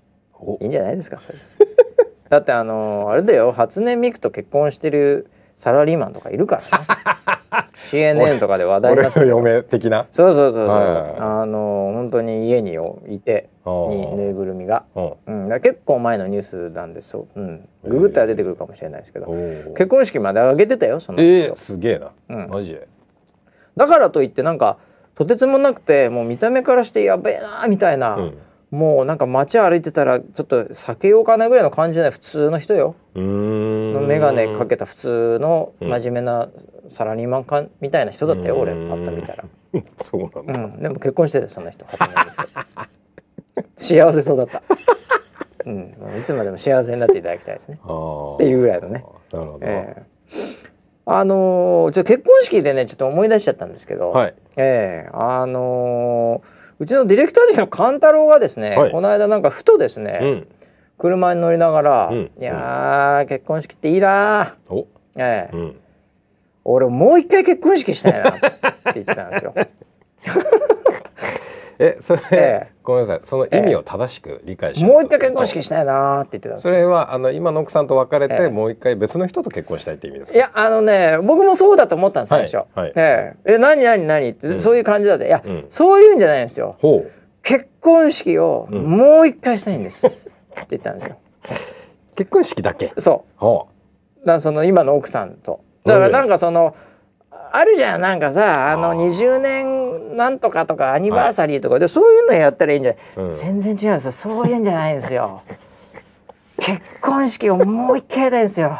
[0.60, 1.38] いいんじゃないですかそれ。
[2.28, 3.52] だってあのあれだよ。
[3.52, 6.86] 初音ミクと結婚してるサラリーマンとかいるからね。
[7.90, 10.06] CNN とかで話題にな俺のってたよ嫁的な？
[10.10, 12.76] そうそうそうそう、あの本当に家に
[13.08, 15.12] いてにぬいぐるみが、うん。
[15.26, 17.10] うん、だ結構前のニュースなんです。
[17.10, 19.26] そう、うん、ググったら出てくるかもしれないですけど、
[19.76, 22.10] 結婚式まで上げてたよその人、えー、すげえな。
[22.28, 22.48] うん。
[22.50, 22.88] マジで。
[23.76, 24.78] だからといってなんか
[25.14, 28.38] とてつもなくてもう見た目からしてやべえなみたいな、うん。
[28.70, 32.10] もうなんか街歩いてたらちょっと避けようかなぐらいの感じじゃない？
[32.10, 32.96] 普通の人よ。
[33.14, 33.75] うーん。
[34.06, 35.88] 眼鏡かけた普通のうん。
[35.88, 36.48] 真面目な
[36.90, 38.88] サラリーマンかみたいな人だったよ、俺うん。
[38.88, 39.44] パッと見たら、
[39.98, 40.64] そうなんだ。
[40.64, 41.84] うん、でも結婚してたよその人。
[41.86, 43.74] 初めて。
[43.76, 44.62] 幸せそうだった、
[45.64, 47.74] うん、いつまでも幸せになっていただきたいですね。
[47.76, 49.60] っていうぐらいのね、なるほど。
[49.62, 50.02] ええ。
[51.08, 54.34] あのーちょ結婚式でねちょっと思い出しちゃったんですけど、はい。
[54.56, 55.10] ええ。
[55.12, 58.90] あのーうちのディレクター陣の勘太郎がですね、はい。
[58.90, 60.46] この間なんかふとですね、うん。
[60.98, 64.86] 車に乗りながら「うんいやー結婚式っていいなー」お。
[65.16, 65.76] ええうん。
[66.64, 68.40] 俺もう一回結婚式したいなって
[68.94, 69.54] 言ってたんですよ。
[71.78, 73.20] え、それ、ええごめんなさい。
[73.22, 76.72] その意味を正しく理解しよもう一回結婚式したいなーって言ってたんですよ。
[76.74, 80.36] それはあの今の奥さんと別れて、ええもう一回別の人と結婚したいって意味ですか？
[80.38, 82.56] いやあのね僕もそうだと思ったんです最初。
[82.56, 84.28] はいはいえええ何何何？
[84.30, 86.76] って、うんそういう感じだっていや、うんそういうんじゃないんですよ。
[87.42, 90.32] 結婚式をうんもう一回したいんです、
[90.62, 91.16] って言ったんですよ。
[92.16, 92.92] 結婚式だけ？
[92.98, 93.68] そほ
[94.22, 95.60] うだその今の奥さんと。
[95.84, 96.74] だからなんかその、
[97.52, 103.28] あるじゃんなんかさあのあー20年なんとかとかアニバーサリーとかで、そういうのやったらいいんじゃない、う。
[103.28, 103.34] うん。
[103.38, 105.42] 全然違うんですよそういうんじゃないんですよ
[106.58, 108.78] 結婚式をもう一回やりたいんですよ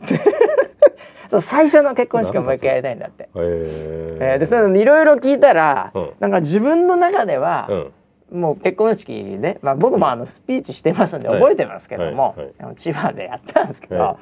[1.28, 7.92] そう最初の結婚式をもう一回やりたいんだって、えーでそういうのいろいろ聞いたら、うんなんか自分の中ではう、ん。
[8.32, 11.40] もう結婚式で、まあ、僕もあのスピーチしてますんではい。
[11.40, 12.46] 覚えてますけども、はい。
[12.46, 12.54] はい。
[12.60, 14.18] あの千葉でやったんですけど、は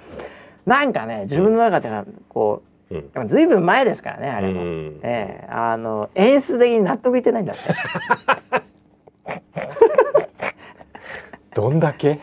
[0.65, 3.11] なんかね自分の中ではこうん。
[3.25, 5.01] うずいぶん前ですからねあれも、うん。
[5.03, 7.63] ええあの演出的に納得いってないんだって。
[11.55, 12.21] どんだけ？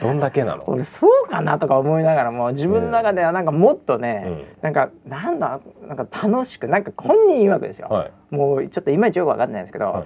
[0.00, 0.62] どんだけなの？
[0.70, 4.44] 俺そうかなとか思いながらも自分の中ではなんかもっとね、うん。
[4.62, 8.34] なんかなんだなんか楽しくなんか本人曰くですよ、はい。
[8.34, 10.04] もうちょっといまいちよく分かんないんですけど、、はい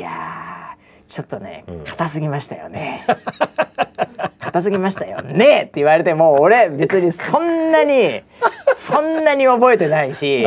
[0.00, 1.84] やーちょっとねうん。
[1.84, 3.04] 硬すぎましたよね。
[4.38, 5.62] 硬すぎましたよね。
[5.62, 8.22] って言われても俺別にそんなに
[8.76, 10.44] そんなに覚えてないし、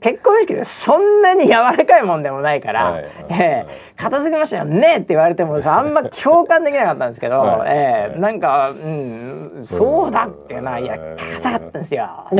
[0.00, 3.02] 結婚式でそんなに柔らかいもんでもないから、はい。
[3.02, 4.96] はいええ硬すぎましたよね。
[4.96, 7.70] って言われてもさあんま共感できなかったんですけど、はい。
[7.70, 10.98] えなんか、うん、そうだっけな、いや
[11.42, 12.26] 硬かったんですよ。
[12.32, 12.36] っ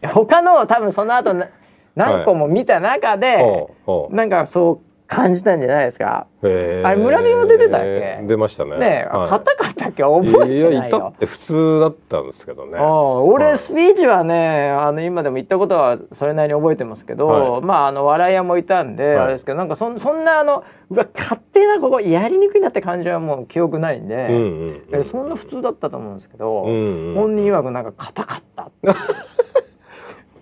[0.00, 0.08] て。
[0.08, 1.48] 他の多分その後な
[1.94, 4.14] 何個も見た中で、ほうほう。
[4.14, 6.28] なんかそう感じたんじゃないですか。
[6.40, 8.20] あれ村人も出てたっけ？
[8.28, 8.78] 出ましたね。
[8.78, 9.28] ねえ、はい。
[9.28, 10.04] 硬かったっけ？
[10.04, 11.18] 覚えていやいたないよっ。
[11.18, 12.78] て普通だったんですけどね。
[12.78, 13.58] 俺、はい。
[13.58, 17.62] スピーチはねあの今でも言ったことはそれなりに覚えてますけど、はい。
[17.62, 19.16] まああの笑い屋もいたんで、はい。
[19.18, 24.38] あれですけどなんかそんそんなあのうわ勝手なここやりにくいなって感じはもう記憶ないんで、うんう
[24.70, 28.68] んえそんな普通だったと思うんですけど、うんうん本人曰くなんか硬かった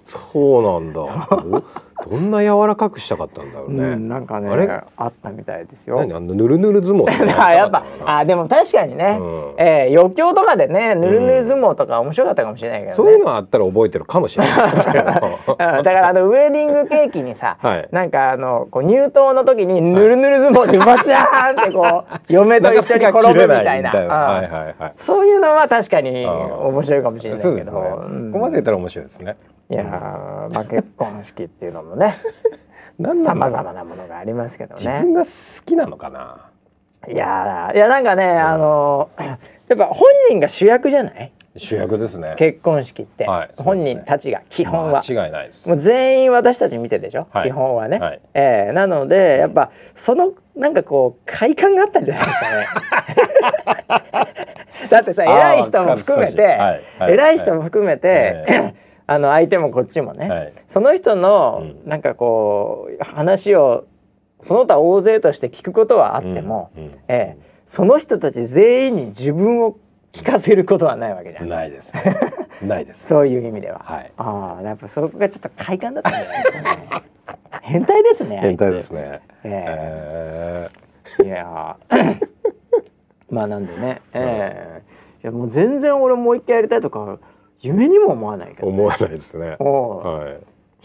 [0.05, 1.01] そうなんだ
[2.05, 4.69] どどんな柔らかくしたかったんだろうね、うん、なんかねあれ？
[4.97, 5.97] あったみたいですよ。
[5.97, 6.13] 何？
[6.15, 7.05] あのぬるぬる相撲
[7.53, 9.55] やっぱあでも確かにね、うん。
[9.59, 12.97] えー余興とかでねぬるぬる相撲とか面白かったかもしれないけどね。
[12.97, 15.05] そういうのあったら覚えてるかもしれないですけど。
[15.05, 15.09] う
[15.55, 17.89] んだからあのウェディングケーキにさ、 はい。
[17.91, 23.91] なんかあのこう入刀の時にぬるぬる相撲でバチャーンってこう嫁と一緒に転ぶみたいな。
[23.91, 24.93] はいはいはい。
[24.97, 27.55] そういうのは確かに面白いかもしれないけど。
[27.55, 28.33] ね、うん。
[28.33, 29.37] ここまで言ったら面白いですね
[29.71, 32.17] いやーまあ結婚式っていうのもね
[33.25, 35.31] さまざまなものがありますけど自ね分が好
[35.65, 36.51] きなのかな？
[37.09, 39.37] いやーいやなんかね、あの や
[39.75, 41.33] っぱ本人が主役じゃない？
[41.57, 42.35] 主役ですね。
[42.39, 43.55] 結婚式って、はいね。
[43.59, 45.01] 本人たちが基本は。
[45.09, 45.69] 間違いないです。
[45.69, 47.51] もう全員私たち見てでしょ、はい。
[47.51, 48.21] 基本はね、はい。
[48.35, 53.87] ええなのでやっぱそのなんかこう快感があったんじゃないですかね。
[54.91, 56.83] だってさ偉い人も含めて、はい。
[56.99, 57.13] はい。
[57.13, 58.75] 偉い人も含めて、え
[59.11, 60.53] あの相手もこっちもね、はい。
[60.67, 61.89] その人のうん。
[61.89, 63.87] なんかこう話を
[64.41, 66.85] その他大勢として聞くことはあっても、うん。
[66.85, 66.91] うん。
[67.09, 67.39] ええ。
[67.65, 69.79] その人たち全員に自分を
[70.13, 71.49] 聞かせることはないわけじゃん。
[71.49, 72.17] ないですね。
[72.63, 73.81] ないですそういう意味では。
[73.83, 74.13] はい。
[74.19, 76.89] ああ、やっぱそこがちょっと快感だったんじゃないですかね。
[77.63, 78.39] 変態ですね。
[78.43, 78.91] 変態です。
[78.91, 79.21] ね。
[79.45, 80.69] ええ。
[81.23, 82.27] えいやー。
[83.31, 84.83] まあなんでね、ええ。
[85.25, 87.19] いやもう全然俺もう一回やりたいとか
[87.61, 89.57] 夢にも思わないけど、ー思わないですね。
[89.61, 90.39] は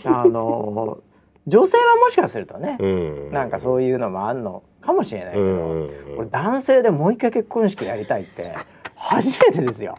[0.04, 0.08] い。
[0.08, 0.98] あの
[1.46, 3.32] 女性はもしかするとね、うん。
[3.32, 6.18] なんかそういうのもあんのかもしれないけど、うんうんうん。
[6.20, 8.54] 俺男性でもう一回結婚式やりたいって
[8.96, 9.98] 初めてですよ。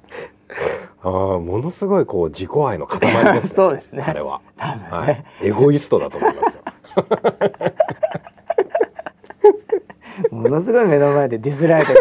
[1.03, 3.49] ああものすごいこう自己愛の塊ですね。
[3.55, 4.03] そうですね。
[4.07, 4.41] あれは。
[4.57, 5.25] 多分ね、はい。
[5.43, 6.63] エゴイストだと思いますよ。
[10.31, 11.99] ものすごい目の前でディスられてる、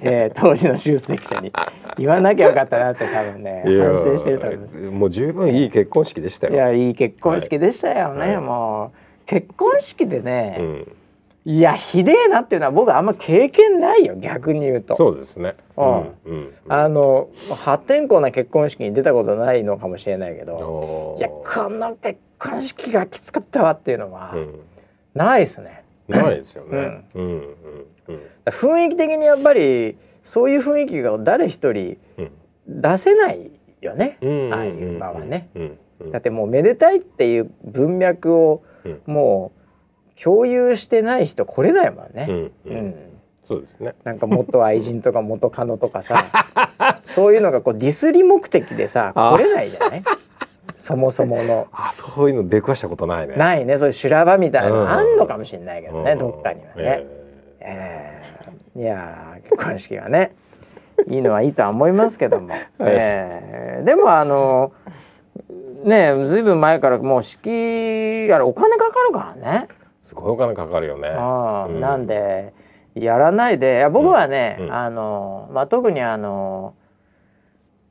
[0.00, 1.50] えー当時の出席者に
[1.98, 3.74] 言わなきゃよかったなって多分ね反
[4.04, 4.74] 省してると思います。
[4.74, 6.54] もう十分いい結婚式でしたよ。
[6.54, 8.36] いやいい結婚式でしたよね、はい。
[8.38, 9.26] もう。
[9.26, 10.86] 結婚式でうね、ん。
[11.44, 14.96] いやひでえなっていうのは僕はあんま経験ないよ逆に言うと。
[14.96, 15.54] そうですね。
[15.76, 16.00] うん。
[16.24, 24.60] うんあの破天荒な結婚式に出たことないのかもしれないけどいやこの結婚式がきつかったわっていうのはうん。
[25.14, 25.84] ないですね。
[26.08, 27.04] ないですよね。
[27.14, 27.24] うん。
[27.24, 27.32] うん
[28.08, 32.30] うん雰囲気的にやっぱりそういう雰囲気が誰一人うん。
[32.68, 33.50] 出せない
[33.80, 34.54] よね、うん。
[34.54, 35.48] ああいう場はね。
[36.12, 39.00] だってもうめでたいっていう文脈をうん。
[39.06, 39.52] も
[40.16, 42.50] う共有してない人来れないもんね。
[43.44, 43.94] そうですね。
[44.04, 46.24] なんか元愛人とか元カノとかさ
[47.02, 50.02] そういうのがこうディスり目的でさあ来れないじゃない？
[50.76, 51.66] そもそもの。
[51.72, 53.34] あそういうの出くわしたことないね。
[53.36, 53.78] ないね。
[53.78, 54.74] そういう修羅場みたいなうん。
[54.76, 56.18] のあんのかもしれないけどね、うん。
[56.18, 56.82] どっかにはね。
[56.84, 57.06] え
[57.60, 58.11] えー
[58.76, 60.34] いやー結婚式はね
[61.08, 64.72] いいのはいいとは思いますけども、 えーでもあの
[65.84, 67.48] ねずいぶん前からもう式
[68.28, 71.08] やらお金かかるからね、ーすごいお金かかるよね。
[71.08, 71.80] うん。
[71.80, 72.52] なんで
[72.94, 73.76] やらないで。
[73.76, 76.74] いや僕はね、うんあのまあ、特にあの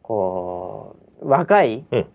[0.01, 2.05] こう若い、うん。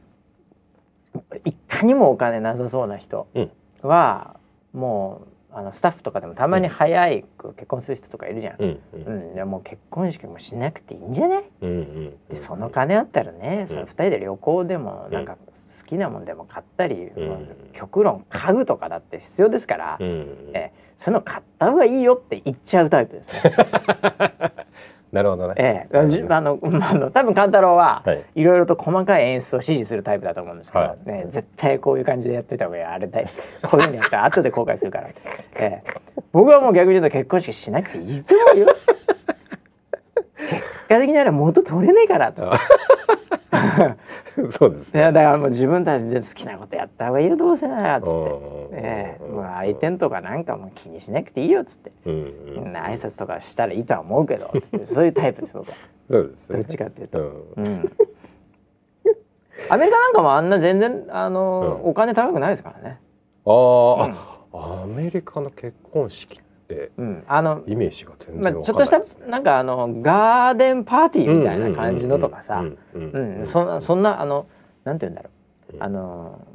[1.45, 3.51] いかにもお金なさそうな人うん。
[3.83, 4.37] は、
[4.73, 5.29] もう
[5.59, 8.57] あのスタッフとかでもたまに早く結婚する人とかいるじゃん。
[8.59, 9.33] うんううん。
[9.33, 12.15] ん、いやもう結婚式もしなくていいんじゃないうんうん。
[12.29, 15.25] でその金あったらね、その2人で旅行でもうんなん。
[15.25, 17.49] か好きなもんでも買ったり、うん。
[17.73, 20.51] 極論家具とかだって必要ですから、うん。
[20.55, 23.53] えそういうの買った方がいいよって言っちゃうタイプですね。
[25.17, 25.55] なるほどね。
[25.57, 28.23] ええ、じあの、 まあ、あの多分勘太郎は、はい。
[28.35, 33.27] いろいろと細かい演出を指示するタイプだと思うんですけど、はね、絶対こういう感じでやってた方がいいあれだい
[33.63, 35.15] こういうのやったら 後で後悔するから、え
[35.59, 35.83] え、
[36.33, 38.67] 僕はもう逆に言うと結婚式しなくていいと思うよ。
[40.89, 42.51] 果的にあれ元取れねえからっつって。
[44.51, 45.01] そうですね。
[45.01, 55.77] だからもう自分たちで好きなことやった方がいいよどうせならっつって、うんええもう相手とかなんかも気にしなくていいよっつって、うんうん、挨拶とかしたらいいとは思うけどっつってそういうタイプです僕は
[56.11, 56.57] そうですね。
[56.59, 57.19] どっちかっていうと、
[57.57, 57.93] うんうん、
[59.71, 63.01] アメリカなんかもあんな全然あの、うんお金高くないですからね、
[63.47, 64.15] あー
[64.53, 66.41] あ、アメリカの結婚式
[66.97, 72.65] うん、あのイメージが全まあ、ちょっとしたなんかあのガーデンパーティーみたいな感じのとかさ。
[73.45, 74.47] そんなそんなあの
[74.85, 75.31] なんて言うんだろ
[75.73, 75.77] う。
[75.77, 75.83] うん。
[75.83, 76.47] あの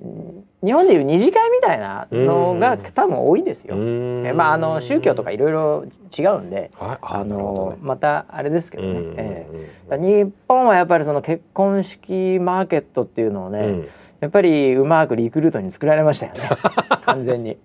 [0.00, 2.78] うん日本でいう二次会みたいなのがうん。
[2.78, 3.76] 多分多いですよ。
[3.76, 4.26] うん。
[4.26, 5.84] えまああの宗教とかいろいろ
[6.16, 6.70] 違うんで。
[6.78, 6.98] はい。
[7.00, 9.46] あなるほどのねまたあれですけどね、え
[9.90, 13.88] うんえ日本はやっぱりその結婚式マーケットっていうのをね、うん。
[14.20, 16.40] やっぱりうまくリクルートに作られましたよね。
[17.06, 17.56] 完全に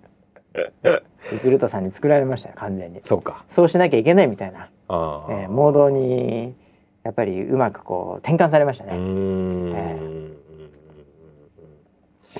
[1.31, 3.01] リクルートさんに作られましたよ完全に。
[3.01, 3.43] そうか。
[3.49, 5.31] そうしなきゃいけないみたいな、ああ。
[5.31, 6.55] えー、モードに
[7.03, 9.73] やっぱりうまくこう転換されましたね、ん。
[9.75, 9.97] え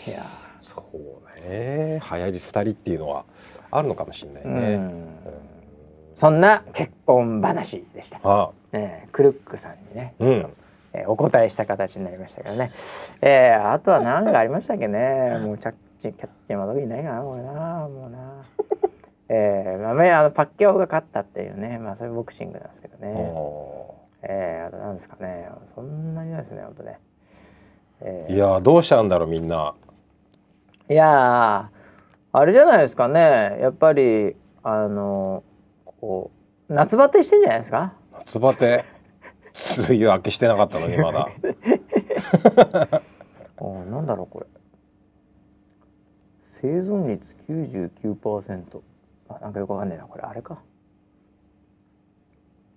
[0.08, 0.24] いや
[0.62, 2.00] そうね。
[2.12, 3.26] 流行り廃りっていうのは
[3.72, 4.76] あるのかもしれないね。
[4.78, 5.06] ん。
[6.16, 10.54] そんな結婚話でした、あえークルックさんにね、うん。
[10.94, 12.72] えーお答えした形になりましたけどね、
[13.22, 15.40] えーあとは何かありましたっけね。
[15.40, 15.74] もうチャッ
[16.12, 17.52] チキャッチまだいないかなこれな
[17.88, 18.46] もうな。
[19.30, 23.14] えーまあね、あのパッキャオが勝ったっていうねまあそういうボクシングなんですけどね、
[24.22, 25.48] えー、あとなんですかね。
[25.74, 27.00] そんなにないですね本当ね、
[28.02, 28.36] えー。
[28.36, 29.74] いやどうしたんだろうみんな。
[30.90, 31.68] いやー
[32.34, 33.58] あれじゃないですかね。
[33.62, 35.44] やっぱりあの
[36.02, 36.30] こ
[36.70, 37.94] う夏バテしてんじゃないですか？
[38.20, 38.84] 夏バテ？
[39.88, 41.30] 梅雨明けしてなかったのにまだ。
[43.58, 44.46] おーなんだろうこれ
[46.54, 48.82] 生存率99%
[49.28, 50.60] あなんかよくわかんねえなこれあれか。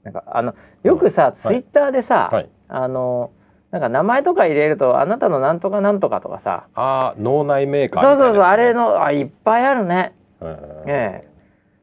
[0.02, 2.48] なんかあのよくさ、ツイッターでさ、はい。
[2.68, 3.32] あの
[3.70, 6.68] なんか名前とか入れるとあなたのなんとかなんとかとかさ。
[6.74, 8.92] ああ脳内メーカーそうそうそうあれの。
[8.92, 10.14] のあいっぱいあるね。
[10.40, 10.48] うん。
[10.86, 11.28] ええ。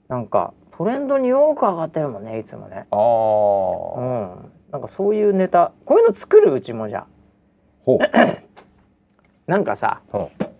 [0.08, 2.88] なんかトレンドに多く上がってるもんねいつもね。
[2.90, 4.02] ああ。
[4.02, 4.04] う
[4.40, 4.52] ん。
[4.72, 5.74] なんかそういうネタ。
[5.86, 7.06] こういうの作るうちもじゃ
[7.84, 8.00] ほう。
[9.46, 10.53] なんかさうん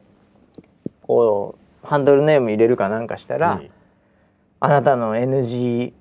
[1.14, 3.70] こうハンドルネーム入れるかなんかしたら、うん。
[4.60, 5.94] あなたの NG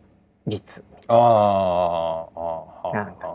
[0.47, 2.95] 率あーあー。
[2.95, 3.27] なんか。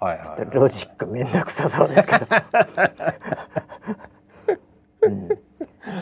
[0.00, 2.26] はいはいちょっとロジックめんどくさそうですけど、
[5.02, 5.28] うん、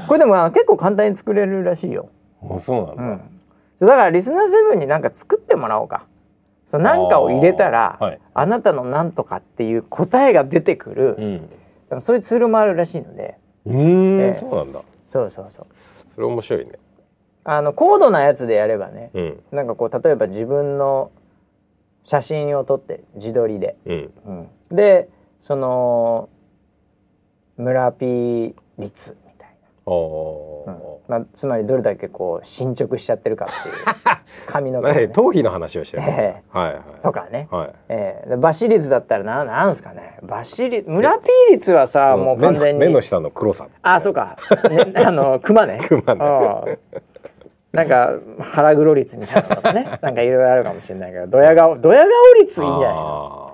[0.09, 2.09] これでも結構簡単に作れるらしいよ、
[2.51, 3.03] あそうなんだ。
[3.05, 3.21] うん、
[3.79, 6.07] だからリスナーセブンになんか作ってもらおうか。
[6.67, 8.49] そのなんかを入れたらあ,、はい。
[8.49, 11.17] なたのなんとかっていう答えが出てくる、
[11.91, 12.01] うん。
[12.01, 14.39] そういうツールもあるらしいのでうーん、ええ。
[14.39, 14.81] そうなんだ。
[15.11, 15.67] そうそうそう。
[16.15, 16.73] それ面白いね。
[17.45, 19.43] あの高度なやつでやればねうん。
[19.51, 21.11] なんかこう例えば自分の
[22.05, 24.13] 写真を撮って自撮りで、うん。
[24.27, 24.33] う
[24.75, 25.09] ん、で
[25.41, 26.29] その
[27.57, 29.17] 村 P 率。
[29.17, 29.22] みたいおな、うんお
[31.09, 33.75] まあ、つまりどれだけこう進捗しちゃってるかっていう。
[34.47, 36.03] 髪の毛ね、何頭皮の話をしてる。
[36.07, 36.83] えはいはい。
[37.03, 37.71] とかね、はい。
[37.89, 38.31] ええ。
[38.31, 40.19] でバシ率だったらななんですかね。
[40.23, 42.81] バシ率村 P 率はさもう完全に。
[42.81, 43.67] 目の下の黒さ。
[43.83, 44.37] あそうか、
[44.71, 45.81] ね、あの熊ね。
[45.87, 46.25] 熊ね。
[46.25, 46.79] うん。
[47.73, 49.99] なんか腹黒率みたいなのとかね。
[50.01, 52.11] なんかいろいろあるかもしれないけどドヤ顔ドヤ顔
[52.41, 53.47] 率いいんじゃないの？
[53.49, 53.53] あ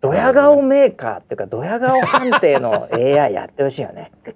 [0.00, 4.12] ドヤ顔メーカーっていうかドヤ顔判定の AI やってほしいよね。
[4.26, 4.34] ー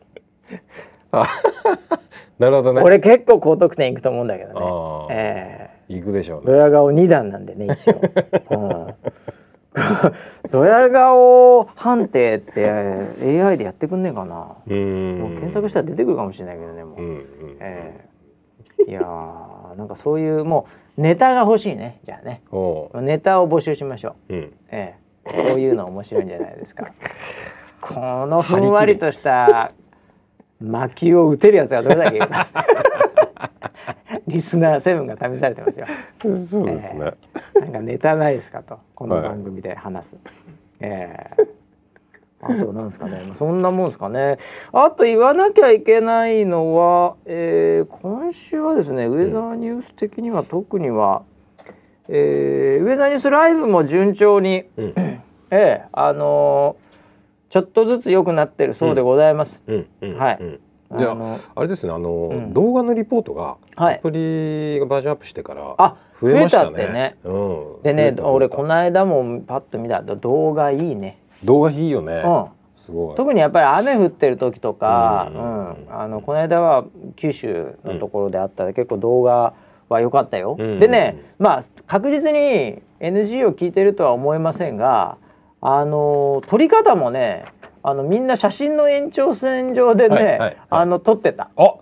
[2.39, 2.83] なるほどね。
[2.83, 4.61] 俺結構高得点いくと思うんだけどね。
[4.61, 6.59] ああ、え行くでしょうえドね。
[6.59, 8.01] ヤ顔2段なんでね一応、
[8.51, 8.95] うん、
[10.51, 12.71] ドヤ顔判定って
[13.43, 14.57] AI でやってくんねえかな。
[14.67, 14.75] う。
[14.75, 17.23] もう検索したら出てくるかもしれないけどねもう、うんうん。
[17.61, 18.01] え
[18.89, 18.91] え。
[18.91, 20.67] いやーなんかそういうも
[20.99, 22.01] うネタが欲しいね。
[22.05, 22.43] じゃあね。
[23.03, 24.35] ネタを募集しましょう。
[24.35, 24.53] うん。
[24.71, 24.95] え
[25.27, 26.87] え、こういうの面白いんじゃないですか。
[27.81, 29.71] このふんわりとした
[30.61, 32.46] 魔球を打てるやつがどれだけいるか。
[34.26, 35.86] リスナーセブンが試されてますよ。
[36.20, 36.59] そうです
[36.94, 37.14] ね。
[37.61, 40.16] なんかネタないですかとこの番組で話す。
[40.80, 41.64] ええ
[42.46, 44.36] あとなんですかね、そんなもんですかね。
[44.72, 51.22] あと言わなきゃいけないのは、えー今週はですね、ウェザーニュース的には特には、
[52.09, 56.84] えーウェザーニュースライブも順調に、うんええあのー
[57.55, 59.62] ちょっとずつ良くなってるそうでございます。
[59.68, 66.72] はいうんああれですねあの、うん動画のリポートがはいアプリがバージョンアップしてからあ増えましたね。
[66.72, 67.30] 増えたってねう
[67.78, 67.82] ん。
[67.84, 71.18] でね俺この間もパッと見た動画いいね。
[71.44, 72.22] 動画いいよね。
[72.24, 73.16] うんすごい。
[73.16, 76.84] 特にやっぱり雨降ってる時とか、ううんんあのこの間は
[77.14, 79.55] 九州のところであったら結構動画
[79.88, 80.57] は良かったよ。
[80.59, 85.18] うんでね、まあ確実に NG を聞いてるとは思いませんが
[85.67, 87.47] あの撮り方もね
[87.83, 91.51] あのみんな写真の延長線上でね、はいはいはいあの撮ってた。
[91.57, 91.75] あ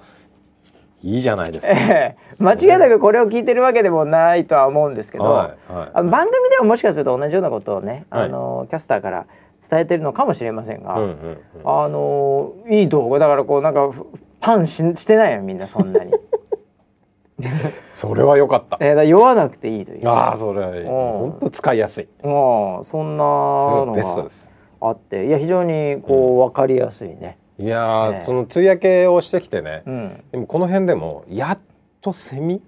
[1.05, 1.73] いいじゃないですか。
[1.73, 9.27] ええ間違いなくこれを聞いてるわけでもないとは思うんですけど、はいはいあの番組ではもしかすると同じようなことをね、はいあのキャスターから
[9.69, 13.91] 伝えてるのかもしれませんが、うんうんうんあのいい動画だからこうなんか
[14.41, 16.13] パンししてないよみんなそんなに。
[17.93, 18.79] それは良かった。
[18.81, 20.09] えーだ酔わなくていいという。
[20.09, 22.09] ああそれは本当使いやすい。
[22.23, 24.49] もうそんなのががベストです。
[24.81, 27.39] あっていや非常にこう分かりやすいね。
[27.59, 30.25] いやー、ええその梅雨明けをしてきてね、うん。
[30.33, 31.59] でもこの辺でもやっ
[32.01, 32.63] とセミ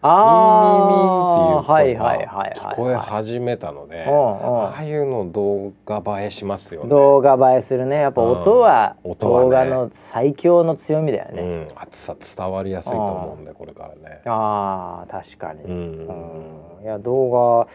[0.00, 0.12] ミー。
[0.12, 2.52] ミーミーっていうああはい声はいはいがはい。
[2.54, 6.88] 聞こえ始めたので、ああいうの動画映えしますよね。
[6.88, 7.96] 動画映えするね。
[7.96, 11.42] やっぱ音はうん動画の最強の強みだよね。
[11.42, 14.20] うん、熱さ伝わりやすいと思うんでこれからね。
[14.24, 15.62] ああ確かに。
[15.64, 15.70] うん。
[15.70, 16.84] うん。
[16.84, 17.30] いや動
[17.64, 17.68] 画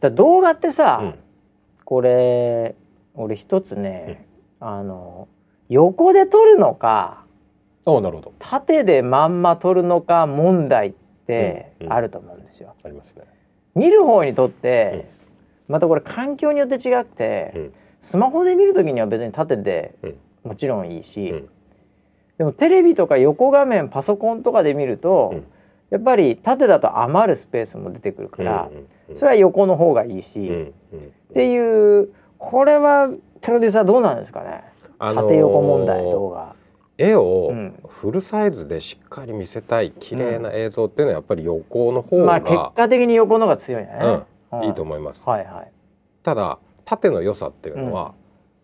[0.00, 1.14] だ動画ってさ、うん。
[1.84, 2.74] これ
[3.14, 4.26] 俺一つね、
[4.60, 5.28] あの
[5.68, 7.24] 横で撮るのか
[7.84, 8.32] おなるほど。
[8.38, 11.07] 縦でまんま撮るのか問題って
[11.80, 11.92] うんうん。
[11.92, 12.74] あると思うんですよ。
[12.84, 13.24] ありますね。
[13.74, 15.06] 見る方にとって、
[15.68, 17.72] またこれ環境によって違って、うん。
[18.00, 20.16] スマホで見る時には別に縦でうん。
[20.44, 21.48] もちろんいいし、うん。
[22.38, 25.44] でもテレビとか横画面パソコンとかで見ると、うん。
[25.90, 28.70] やっぱり縦だと余るスペースも出てくるから、
[29.16, 30.70] それは横の方がいいし、
[31.30, 33.10] っていうこれは
[33.40, 34.64] プロデューサーどうなんですかね、
[34.98, 36.54] あのー縦横問題動画。
[36.98, 43.98] 絵をうんフルサイズでしっかり見せたい綺麗な映像っていうのはやっぱり横の方まあが、結果的に横の方が強いね。
[44.00, 44.22] うん
[44.64, 45.28] いいと思います。
[45.28, 45.72] はいはい。
[46.22, 48.14] ただ縦の良さっていうのは、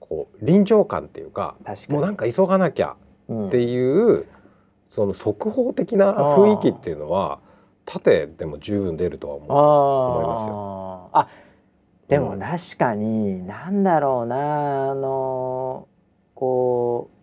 [0.01, 1.57] こう臨場感っていうか。
[1.89, 2.97] もうなんか急がなきゃ
[3.29, 4.27] うんっていう、
[4.89, 7.41] その速報的な雰囲気っていうのは
[7.85, 11.11] 縦でも十分出るとは思思いますよ。
[11.13, 11.29] あ
[12.09, 15.89] でも確かに、なんだろうなあの
[16.35, 17.14] こう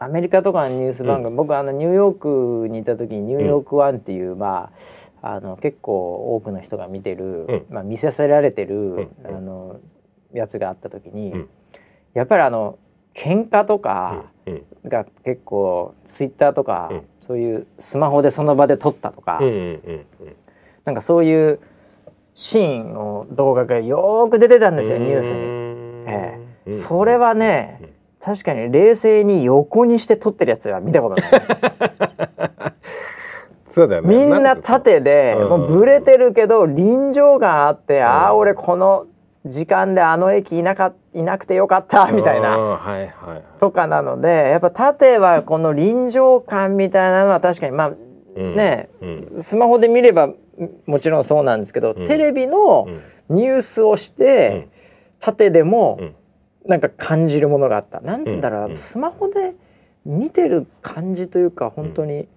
[0.00, 4.70] アメリカとかのニュース番組、僕あのニューヨークにいた時にニューヨークワンっていう、ま
[5.22, 7.66] ああの結構多くの人が見てる、うん。
[7.70, 9.08] まあ、見させられてる、うん。
[9.26, 9.80] あの
[10.32, 11.48] やつがあった時に、うん。
[12.14, 12.78] やっぱりあの
[13.14, 13.80] 喧嘩とう。
[13.80, 14.62] かうん。
[14.84, 17.02] が結構ツイッターとか、うん。
[17.26, 20.06] そういうスマホでその場で撮ったとか、うんうんうん
[20.84, 21.60] なんかそういう
[22.32, 25.32] シーンの動画がよーく出てたんですよ、うんニュースに。
[25.32, 26.72] えええ。
[26.72, 31.30] それはね、うん確かに冷静に横にして撮ってるやつは見たことない。
[33.66, 34.08] そうだよね。
[34.08, 35.48] みんな縦で、うん。
[35.48, 39.06] もうブレてるけど臨場感あって、ああうん俺この
[39.44, 42.56] 時間であの駅いなかいなくてよかったみたいな。
[42.56, 43.42] うんはいはいはい。
[43.60, 47.92] とかなのでやっぱ縦はこの臨場感みたいなのは確かにまあ
[48.36, 48.56] うん。
[48.56, 49.42] ねうん。
[49.42, 50.30] スマホで見れば
[50.86, 52.06] もちろんそうなんですけど、うん。
[52.06, 53.00] テレビのうん。
[53.36, 54.68] ニュースをして、
[55.20, 56.14] 縦でもうん
[56.68, 58.00] なんか感じるものがあった。
[58.00, 59.54] なんつうんだろう、うんスマホで
[60.04, 62.28] 見てる感じというか本当に、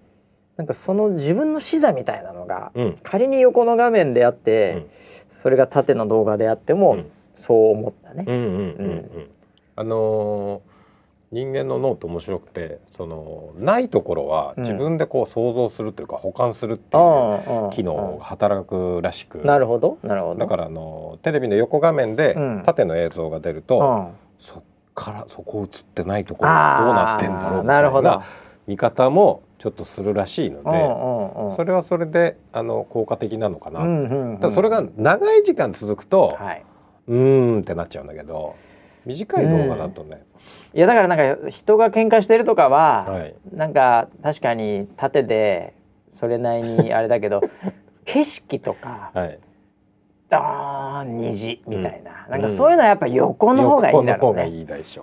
[0.56, 2.98] なんかその自分の視座みたいなのが、うん。
[3.02, 4.86] 仮に横の画面であって、
[5.30, 7.10] それが縦の動画であっても、うん。
[7.34, 8.24] そう思ったね。
[8.26, 8.58] うんうんうんう
[8.98, 9.30] ん。
[9.76, 10.72] あのー
[11.32, 14.64] 人間の脳って面白くてそのないところはうん。
[14.64, 20.40] 自分でこう想像するというか保管するっていううんうん機能が働くらしくなるほどなるほど。
[20.40, 24.62] だからあのテレビの横画面でうん縦の映像が出ると、うんそっ
[24.94, 28.10] からそこ映ってないところがどうなってんだろうみたないるほど。
[28.10, 28.24] な。
[28.66, 31.56] 見方もちょっとするらしいので、うんうんうん。
[31.56, 36.64] それはそれであの効果的なのかな、うんうんそれが長い時間続くと、はい。
[37.08, 38.56] うーんってなっちゃうんだけど
[39.06, 40.24] 短い動画だとね、
[40.74, 43.34] いやだからなんか人が喧嘩してるとかは、はい。
[43.52, 45.74] なんか確かに縦で
[46.10, 47.40] それなりにあれだけど
[48.04, 49.38] 景色とかはい、
[50.32, 52.40] ドーン虹みたいな、うん。
[52.40, 54.50] なんかそういうのはやっぱ横の方がいいんだろうね。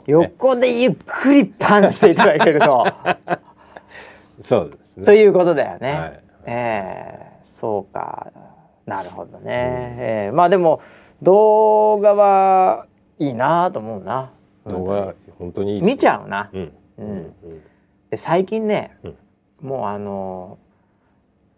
[0.08, 2.88] 横でゆっくりパンしていただけると。
[4.42, 5.06] そうですね。
[5.06, 5.94] ということだよね。
[5.94, 6.20] はい。
[6.48, 7.40] ええ。
[7.44, 8.32] そうか。
[8.88, 9.44] なるほどね。
[10.00, 10.32] ええ。
[10.32, 10.82] まあでも
[11.22, 12.88] 動画は
[13.20, 14.32] いいなと思うな。
[14.66, 16.50] 動画本当にいい見ちゃうな。
[16.52, 16.74] うん。
[16.98, 17.08] うん。
[17.08, 17.62] うん
[18.10, 19.18] で最近ね、うん。
[19.62, 20.58] もうあの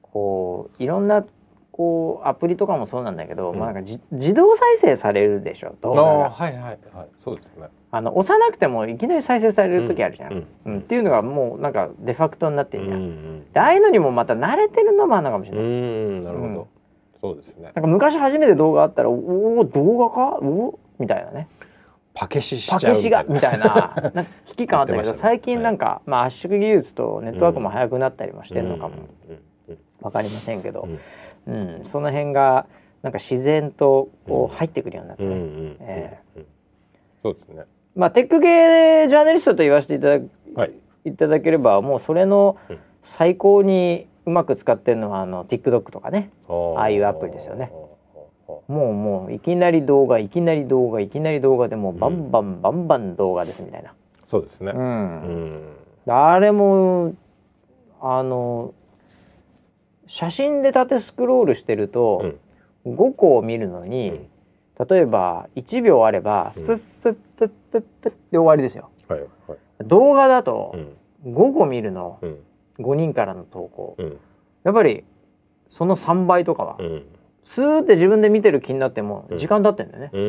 [0.02, 1.24] こういろんな
[1.72, 3.60] こうアプリとかもそうなんだけど、うん。
[3.60, 6.26] まあなんかじ自動再生されるでしょ動あ画が。
[6.28, 6.80] あはいはいはい。
[7.20, 7.68] そうですね。
[7.92, 10.48] あの押さなくてもいきなり再生される時あるじゃん、うん。
[10.66, 10.80] うん。
[10.80, 16.66] っていうのがもうなんかデファクトになってうんるじゃん、うんでああいうのにもまた慣れてるのもあるのかもしれうない、んなるほど、うん
[17.20, 17.66] そうですね。
[17.66, 20.40] なんか昔初めて動画あったらおお動画か？
[20.42, 21.48] おおみたいなね。
[22.16, 23.24] パケシしちゃパうケシが？
[23.24, 23.94] みたいな。
[24.16, 25.14] なんか危機感あったけど、ね。
[25.16, 29.00] 最近なんか、まあ圧縮技術とネットワークも速くなったりもしてるのかも、うん
[29.30, 30.88] うんうんわかりませんけど、
[31.48, 31.54] うん。
[31.54, 32.68] うんその辺が
[33.02, 36.20] なんか自然とこう入ってくるようになって
[37.22, 37.64] そうですね。
[37.96, 40.26] まあテック系ジャーナリストと言わせていただ
[40.56, 40.72] はい。
[41.06, 42.80] いただければもうそれのうん。
[43.04, 46.30] 最高にうまく使ってるのはあの TikTok とかね。
[46.48, 47.72] あああいうアプリですよね。
[48.68, 53.94] もうもういきなり動画いきなり動画いきなり動画でもうバンバンバンバン動画ですみたいな、
[54.26, 54.72] そうですね。
[54.76, 54.78] う。
[54.78, 55.62] うんん。
[56.08, 57.14] あれも
[58.02, 58.74] あの
[60.12, 62.34] 写真で縦スクロールしてると、
[62.86, 64.28] 5個を見るのに、
[64.90, 66.66] 例えば1秒あれば、うん。
[66.66, 68.90] プップップップップッで終わりですよ。
[69.08, 69.58] はいはい。
[69.86, 70.76] 動画だと
[71.24, 71.34] うん。
[71.34, 72.40] 5個見るのうん。
[72.80, 73.96] 5人からの投稿。
[74.00, 74.20] うん。
[74.66, 75.06] やっぱり
[75.70, 77.06] その3倍とかは、うん。
[77.46, 79.38] スーって自分で見てる気になってもうん。
[79.38, 80.22] 時間経ってんだよね、うん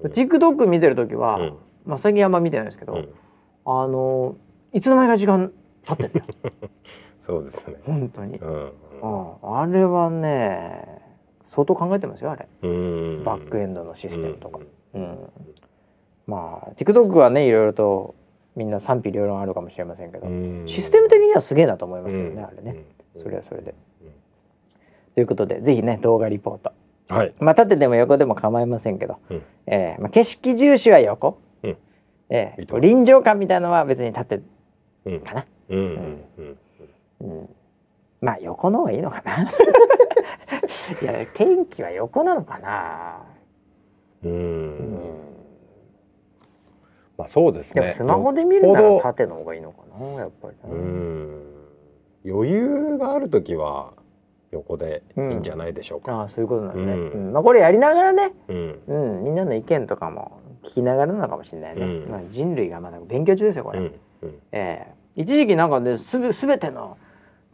[0.00, 0.12] うん。
[0.12, 1.56] TikTok 見てる時は、うん。
[1.84, 3.08] まあ最近あんま見てないですけど、うん。
[3.66, 4.36] あの
[4.72, 5.52] いつの間にか時間
[5.84, 6.52] 経ってるよ
[7.22, 7.76] そうですね。
[7.86, 9.06] 本当に、うんう
[9.46, 11.00] ん、あれはね
[11.44, 12.48] 相当考えてますよあれ。
[12.62, 13.22] うん。
[13.22, 14.58] バックエンドのシステムとか、
[14.94, 15.18] うんうん
[16.26, 18.16] まあ TikTok はねいろいろと
[18.56, 20.64] みんな賛否両論あるかもしれませんけど、うん。
[20.66, 22.44] システム的にはすげえなと思いますよね、うん。
[22.44, 23.22] あれね、うん。
[23.22, 24.08] それはそれで、うん。
[25.14, 26.72] ということでぜひね動画リポート。
[27.08, 27.32] はい。
[27.38, 29.42] まあ縦でも横でも構いませんけど、うん。
[29.68, 31.76] えーまあ、景色重視は横、うん。
[32.30, 34.40] えー臨場感みたいなのは別に縦
[35.04, 35.20] うん。
[35.20, 36.24] かな、うん。
[36.38, 36.58] うん
[37.22, 37.30] うん。
[37.30, 37.48] うん、
[38.20, 39.42] まあ横の方がいいのかな。
[41.00, 43.22] いや天気は横なのかな、
[44.22, 44.28] う。
[44.28, 44.78] うん。
[44.78, 45.22] ん
[47.16, 47.82] まあそうですね。
[47.82, 50.56] でもスマホで見るなら縦の方がいいのかなやっぱり。
[50.68, 51.42] な、うん。
[52.24, 53.92] 余裕があるときは
[54.50, 56.12] 横でいいんじゃないでしょうか。
[56.12, 57.10] ああそういうことなんね、うん。
[57.26, 57.32] うん。
[57.32, 58.80] まあこれやりながらね、うん。
[58.86, 62.10] うん、みんなの意見とかも聞きながらなのかもしれないね、うん。
[62.10, 64.00] まあ、人類がまだ勉強中ですよこれ、うん。
[64.22, 64.38] うん。
[64.52, 64.92] ええ。
[65.16, 66.96] 一時期なんかねすべ全ての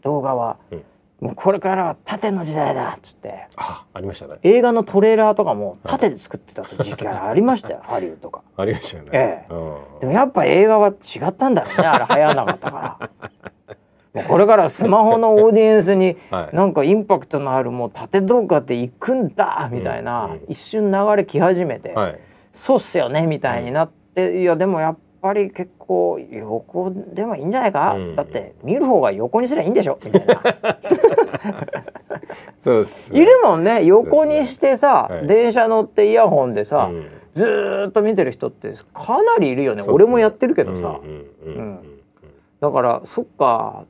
[0.02, 0.82] 動画は、うん。
[1.20, 3.48] もうこれからは縦の時代だっつって。
[3.56, 4.36] あ、ありましたね。
[4.44, 9.10] 映画のトレーラーとかも縦で作ってた時期が ありましたよハリウッドかありましたよね。
[9.12, 9.52] ええ。
[9.52, 9.56] う
[9.96, 10.00] ん。
[10.00, 10.92] でもやっぱ映画は違
[11.26, 13.10] ったんだろうねあれ流行らなかったから。
[14.14, 16.56] もうこれからスマホのオーディエンスに はい。
[16.56, 20.40] なんかインパクトのあるもう縦動画で行くんだみたいな、うんうん。
[20.48, 22.18] 一瞬流れ来始めて、はい。
[22.52, 25.00] そうっすよねみたいになって、いやでもやっぱ
[25.34, 28.16] り結構横でもいいんじゃないか、うん。
[28.16, 29.98] だって見る方が横にすりゃいいんでしょ？
[30.04, 30.42] みたいな。
[32.60, 33.20] そうですね。
[33.20, 33.84] いるもんね。
[33.84, 35.26] 横にしてさ、はい。
[35.26, 37.06] 電車乗ってイヤホンでさ、うん。
[37.32, 39.82] ずーっと見てる人ってかなりいるよね。
[39.82, 39.88] ね。
[39.88, 41.00] 俺もやってるけどさ、
[42.60, 43.84] だからそっか。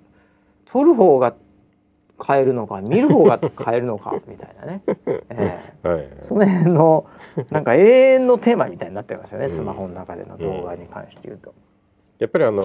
[0.70, 1.34] 撮る方が
[2.24, 4.82] 変えるのか 見る方が変えるのかみたいなね、
[5.30, 6.08] ええはい。
[6.20, 7.06] その辺の
[7.50, 11.54] なんか永遠のテーマみたいになってますよね、うんスマホの中での動画に関して言うと。
[12.18, 12.62] やっぱりあの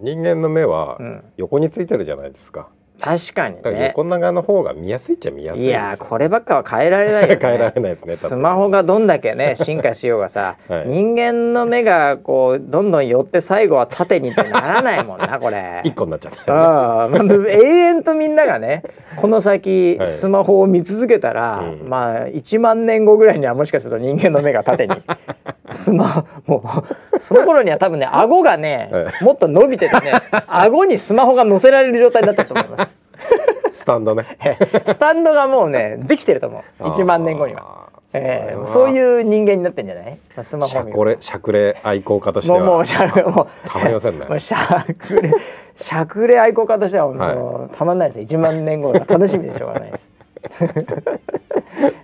[0.00, 2.68] ー人間の目はうん横についてるじゃないですか。
[3.04, 3.88] 確かにね。
[3.88, 5.68] 横長の方が見やすいっちゃ見やすいい。
[5.68, 7.38] やーこればっかは変えられないよ、ね。
[7.42, 8.16] 変えられないですね。
[8.16, 15.82] スマホがどんだけね進化しようがさ、 はい人間の目がこうどんどん寄って最後は縦にってならないもんなこれ。
[15.84, 18.82] 一個になっちゃっあた、あまあ、永遠とみんながね
[19.16, 24.94] この先はいスマホを見続けたら、うんまあ1万年後ぐらいにはもしかすると人間の目が縦に
[25.72, 26.62] スマも
[27.14, 30.12] うその頃には多分ね顎がね、はもっと伸びててね
[30.46, 32.93] 顎にスマホが乗せられる状態になったと思います
[33.74, 34.24] スタンドね。
[34.86, 36.82] スタンドがもうね できてると思う。
[36.84, 37.62] 1万年後には。
[37.62, 37.84] は
[38.16, 40.18] ええそうういう人間になってんじゃない？
[40.36, 42.60] まあスマしゃホを見るこれしゃくれ愛好家としては。
[42.60, 44.26] もうしゃもうたまりませんね。
[44.38, 45.32] しゃくれ
[45.76, 50.12] しゃくれ愛好家としてはもう、たまんないです1万年後が楽しみでしょうがないです。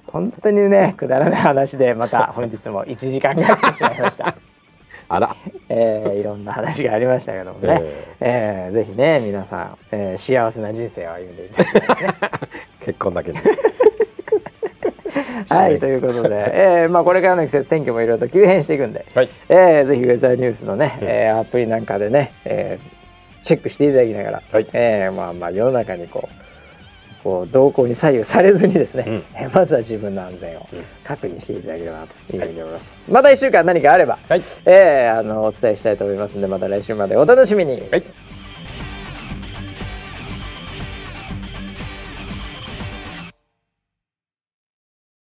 [0.09, 4.35] 本当にねくだらない話でまた本日も1時間が来てしまいました、
[5.13, 5.35] あら、
[5.69, 7.79] えーいろんな話がありましたけどもね、
[8.21, 12.15] ええーぜひね皆さん、えー幸せな人生を歩んでいただきたいね。
[12.21, 12.39] ー
[12.87, 13.39] 結婚だけに
[15.49, 19.29] はいということで、えーまあ、これからの季節天気もいろいろと急変していくんで、はい。
[19.49, 21.09] えーぜひウェザーニュースのね、うん。
[21.09, 23.01] えーアプリなんかでね、えー
[23.45, 24.67] チェックしていただきながら、はい。
[24.73, 26.40] えーまあまあ世の中にこう
[27.23, 29.15] こう動向に左右されずにですね、うん。
[29.35, 30.85] えーまずは自分の安全をうん。
[31.05, 34.43] 確認していただければなというふうに思います、また1週間何かあれば、はい。
[34.65, 38.03] えーあのお伝えしたいと思いますのでまた来週までお楽しみに、はい